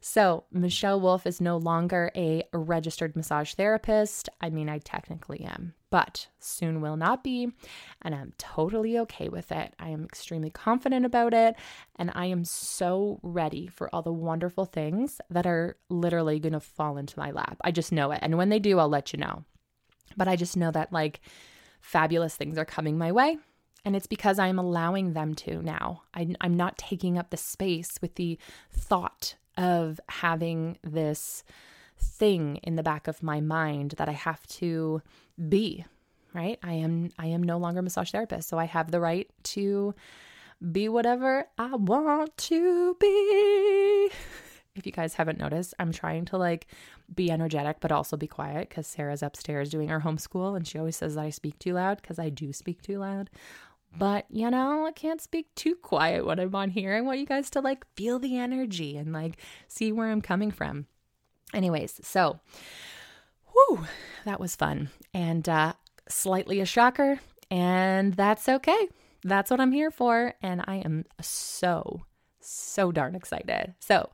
So, 0.00 0.44
Michelle 0.50 1.00
Wolf 1.00 1.26
is 1.26 1.40
no 1.40 1.56
longer 1.58 2.10
a 2.16 2.44
registered 2.52 3.14
massage 3.14 3.54
therapist. 3.54 4.28
I 4.40 4.50
mean, 4.50 4.68
I 4.68 4.78
technically 4.78 5.42
am, 5.42 5.74
but 5.90 6.28
soon 6.38 6.80
will 6.80 6.96
not 6.96 7.22
be. 7.22 7.52
And 8.02 8.14
I'm 8.14 8.32
totally 8.38 8.98
okay 9.00 9.28
with 9.28 9.52
it. 9.52 9.74
I 9.78 9.90
am 9.90 10.04
extremely 10.04 10.50
confident 10.50 11.04
about 11.04 11.34
it. 11.34 11.54
And 11.96 12.10
I 12.14 12.26
am 12.26 12.44
so 12.44 13.20
ready 13.22 13.66
for 13.66 13.94
all 13.94 14.02
the 14.02 14.12
wonderful 14.12 14.64
things 14.64 15.20
that 15.30 15.46
are 15.46 15.76
literally 15.88 16.40
going 16.40 16.54
to 16.54 16.60
fall 16.60 16.96
into 16.96 17.18
my 17.18 17.30
lap. 17.30 17.58
I 17.62 17.70
just 17.70 17.92
know 17.92 18.10
it. 18.10 18.20
And 18.22 18.38
when 18.38 18.48
they 18.48 18.58
do, 18.58 18.78
I'll 18.78 18.88
let 18.88 19.12
you 19.12 19.18
know. 19.18 19.44
But 20.16 20.28
I 20.28 20.36
just 20.36 20.56
know 20.56 20.70
that 20.70 20.92
like 20.92 21.20
fabulous 21.80 22.34
things 22.34 22.58
are 22.58 22.64
coming 22.64 22.96
my 22.96 23.12
way. 23.12 23.38
And 23.84 23.96
it's 23.96 24.06
because 24.06 24.38
I'm 24.38 24.58
allowing 24.58 25.12
them 25.12 25.34
to 25.36 25.62
now. 25.62 26.02
I, 26.14 26.34
am 26.42 26.56
not 26.56 26.76
taking 26.76 27.18
up 27.18 27.30
the 27.30 27.36
space 27.36 27.98
with 28.02 28.16
the 28.16 28.38
thought 28.72 29.36
of 29.56 30.00
having 30.08 30.78
this 30.82 31.42
thing 31.98 32.56
in 32.62 32.76
the 32.76 32.82
back 32.82 33.08
of 33.08 33.22
my 33.22 33.40
mind 33.40 33.94
that 33.98 34.08
I 34.08 34.12
have 34.12 34.46
to 34.46 35.02
be, 35.48 35.84
right? 36.34 36.58
I 36.62 36.74
am 36.74 37.10
I 37.18 37.26
am 37.26 37.42
no 37.42 37.58
longer 37.58 37.80
a 37.80 37.82
massage 37.82 38.10
therapist, 38.10 38.48
so 38.48 38.58
I 38.58 38.64
have 38.64 38.90
the 38.90 39.00
right 39.00 39.28
to 39.44 39.94
be 40.72 40.88
whatever 40.88 41.46
I 41.58 41.74
want 41.76 42.36
to 42.36 42.96
be. 43.00 44.10
If 44.76 44.86
you 44.86 44.92
guys 44.92 45.14
haven't 45.14 45.38
noticed, 45.38 45.74
I'm 45.80 45.90
trying 45.90 46.26
to 46.26 46.38
like 46.38 46.68
be 47.12 47.28
energetic 47.30 47.78
but 47.80 47.90
also 47.90 48.16
be 48.16 48.28
quiet 48.28 48.68
because 48.68 48.86
Sarah's 48.86 49.22
upstairs 49.22 49.68
doing 49.68 49.88
her 49.88 50.00
homeschool 50.00 50.56
and 50.56 50.66
she 50.66 50.78
always 50.78 50.96
says 50.96 51.16
that 51.16 51.24
I 51.24 51.30
speak 51.30 51.58
too 51.58 51.74
loud 51.74 52.00
because 52.00 52.20
I 52.20 52.28
do 52.28 52.52
speak 52.52 52.80
too 52.80 52.98
loud. 52.98 53.30
But, 53.96 54.26
you 54.30 54.50
know, 54.50 54.86
I 54.86 54.92
can't 54.92 55.20
speak 55.20 55.54
too 55.54 55.74
quiet 55.74 56.24
when 56.24 56.38
I'm 56.38 56.54
on 56.54 56.70
here. 56.70 56.94
I 56.94 57.00
want 57.00 57.18
you 57.18 57.26
guys 57.26 57.50
to 57.50 57.60
like 57.60 57.84
feel 57.96 58.18
the 58.18 58.38
energy 58.38 58.96
and 58.96 59.12
like 59.12 59.36
see 59.68 59.92
where 59.92 60.10
I'm 60.10 60.22
coming 60.22 60.50
from. 60.50 60.86
Anyways, 61.52 62.00
so, 62.02 62.40
whew, 63.52 63.86
that 64.24 64.38
was 64.38 64.54
fun 64.54 64.90
and 65.12 65.48
uh, 65.48 65.72
slightly 66.08 66.60
a 66.60 66.66
shocker. 66.66 67.18
And 67.50 68.14
that's 68.14 68.48
okay. 68.48 68.88
That's 69.24 69.50
what 69.50 69.60
I'm 69.60 69.72
here 69.72 69.90
for. 69.90 70.34
And 70.40 70.62
I 70.66 70.76
am 70.76 71.04
so, 71.20 72.02
so 72.40 72.92
darn 72.92 73.16
excited. 73.16 73.74
So, 73.80 74.10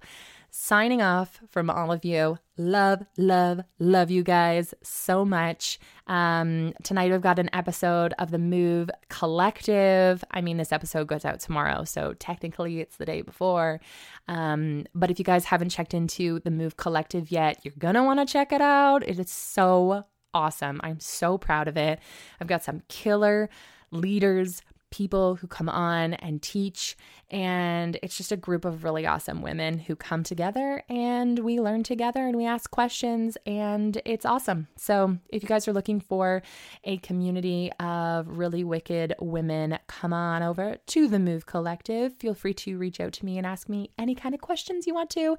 signing 0.59 1.03
off 1.03 1.39
from 1.51 1.69
all 1.69 1.93
of 1.93 2.03
you. 2.03 2.39
Love, 2.57 3.05
love, 3.19 3.61
love 3.79 4.11
you 4.11 4.23
guys 4.23 4.73
so 4.83 5.23
much. 5.23 5.79
Um, 6.07 6.73
tonight 6.83 7.13
we've 7.13 7.21
got 7.21 7.39
an 7.39 7.51
episode 7.53 8.15
of 8.19 8.31
the 8.31 8.39
Move 8.39 8.89
Collective. 9.11 10.25
I 10.31 10.41
mean, 10.41 10.57
this 10.57 10.73
episode 10.73 11.09
goes 11.09 11.27
out 11.27 11.41
tomorrow, 11.41 11.85
so 11.85 12.15
technically 12.15 12.81
it's 12.81 12.97
the 12.97 13.05
day 13.05 13.21
before. 13.21 13.81
Um, 14.29 14.87
but 14.95 15.11
if 15.11 15.19
you 15.19 15.27
guys 15.27 15.45
haven't 15.45 15.69
checked 15.69 15.93
into 15.93 16.41
the 16.41 16.51
Move 16.51 16.79
Collective 16.79 17.31
yet, 17.31 17.61
you're 17.63 17.75
gonna 17.79 18.03
want 18.03 18.27
to 18.27 18.33
check 18.33 18.51
it 18.51 18.63
out. 18.63 19.07
It 19.07 19.19
is 19.19 19.31
so 19.31 20.05
awesome. 20.33 20.81
I'm 20.83 21.01
so 21.01 21.37
proud 21.37 21.69
of 21.69 21.77
it. 21.77 22.01
I've 22.41 22.49
got 22.49 22.65
some 22.65 22.83
killer 22.89 23.51
leaders, 23.91 24.63
people 24.97 25.35
who 25.35 25.47
come 25.47 25.69
on 25.69 26.15
and 26.15 26.41
teach. 26.41 26.97
And 27.31 27.99
it's 28.03 28.17
just 28.17 28.33
a 28.33 28.37
group 28.37 28.65
of 28.65 28.83
really 28.83 29.05
awesome 29.05 29.43
women 29.43 29.79
who 29.79 29.95
come 29.95 30.23
together 30.23 30.83
and 30.89 31.41
we 31.41 31.61
learn 31.61 31.83
together 31.83 32.27
and 32.27 32.35
we 32.35 32.47
ask 32.47 32.71
questions, 32.71 33.37
and 33.45 34.01
it's 34.05 34.25
awesome. 34.25 34.69
So, 34.77 35.19
if 35.29 35.43
you 35.43 35.49
guys 35.49 35.69
are 35.69 35.73
looking 35.73 36.01
for 36.01 36.43
a 36.85 36.97
community 36.99 37.71
of 37.79 38.39
really 38.39 38.65
wicked 38.65 39.15
women, 39.21 39.79
come 39.87 40.13
on 40.13 40.43
over 40.43 40.77
to 40.87 41.09
the 41.09 41.19
Move 41.19 41.47
Collective. 41.47 42.15
Feel 42.15 42.35
free 42.35 42.55
to 42.55 42.79
reach 42.79 43.01
out 43.01 43.13
to 43.15 43.25
me 43.27 43.37
and 43.37 43.47
ask 43.47 43.69
me 43.69 43.91
any 43.99 44.15
kind 44.15 44.35
of 44.35 44.41
questions 44.41 44.87
you 44.87 44.95
want 44.95 45.11
to. 45.11 45.37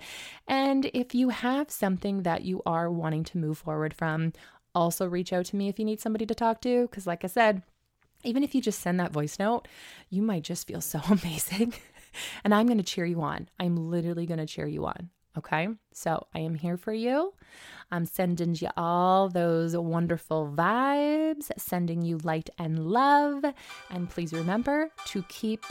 And 0.47 0.91
if 0.93 1.15
you 1.15 1.29
have 1.29 1.71
something 1.71 2.23
that 2.23 2.43
you 2.43 2.61
are 2.65 2.91
wanting 2.91 3.23
to 3.25 3.37
move 3.37 3.57
forward 3.57 3.93
from, 3.93 4.33
also 4.75 5.07
reach 5.07 5.33
out 5.33 5.45
to 5.45 5.55
me 5.55 5.69
if 5.69 5.79
you 5.79 5.85
need 5.85 6.01
somebody 6.01 6.25
to 6.25 6.35
talk 6.35 6.61
to. 6.61 6.81
Because, 6.83 7.07
like 7.07 7.23
I 7.23 7.27
said, 7.27 7.63
even 8.23 8.43
if 8.43 8.53
you 8.55 8.61
just 8.61 8.81
send 8.81 8.99
that 8.99 9.11
voice 9.11 9.39
note, 9.39 9.67
you 10.09 10.21
might 10.21 10.43
just 10.43 10.67
feel 10.67 10.81
so 10.81 10.99
amazing. 11.09 11.73
and 12.43 12.53
I'm 12.53 12.67
going 12.67 12.77
to 12.77 12.83
cheer 12.83 13.05
you 13.05 13.21
on. 13.21 13.49
I'm 13.59 13.89
literally 13.89 14.25
going 14.25 14.39
to 14.39 14.45
cheer 14.45 14.67
you 14.67 14.85
on. 14.85 15.09
Okay. 15.37 15.67
So 15.93 16.25
I 16.33 16.39
am 16.39 16.55
here 16.55 16.77
for 16.77 16.93
you. 16.93 17.33
I'm 17.91 18.05
sending 18.05 18.55
you 18.55 18.69
all 18.75 19.29
those 19.29 19.77
wonderful 19.77 20.51
vibes, 20.55 21.51
sending 21.57 22.01
you 22.01 22.17
light 22.23 22.49
and 22.57 22.87
love. 22.87 23.45
And 23.91 24.09
please 24.09 24.33
remember 24.33 24.89
to 25.07 25.23
keep 25.29 25.63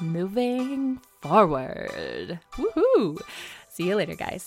moving 0.00 1.00
forward. 1.20 2.40
Woohoo! 2.54 3.20
See 3.68 3.88
you 3.88 3.96
later, 3.96 4.14
guys. 4.14 4.46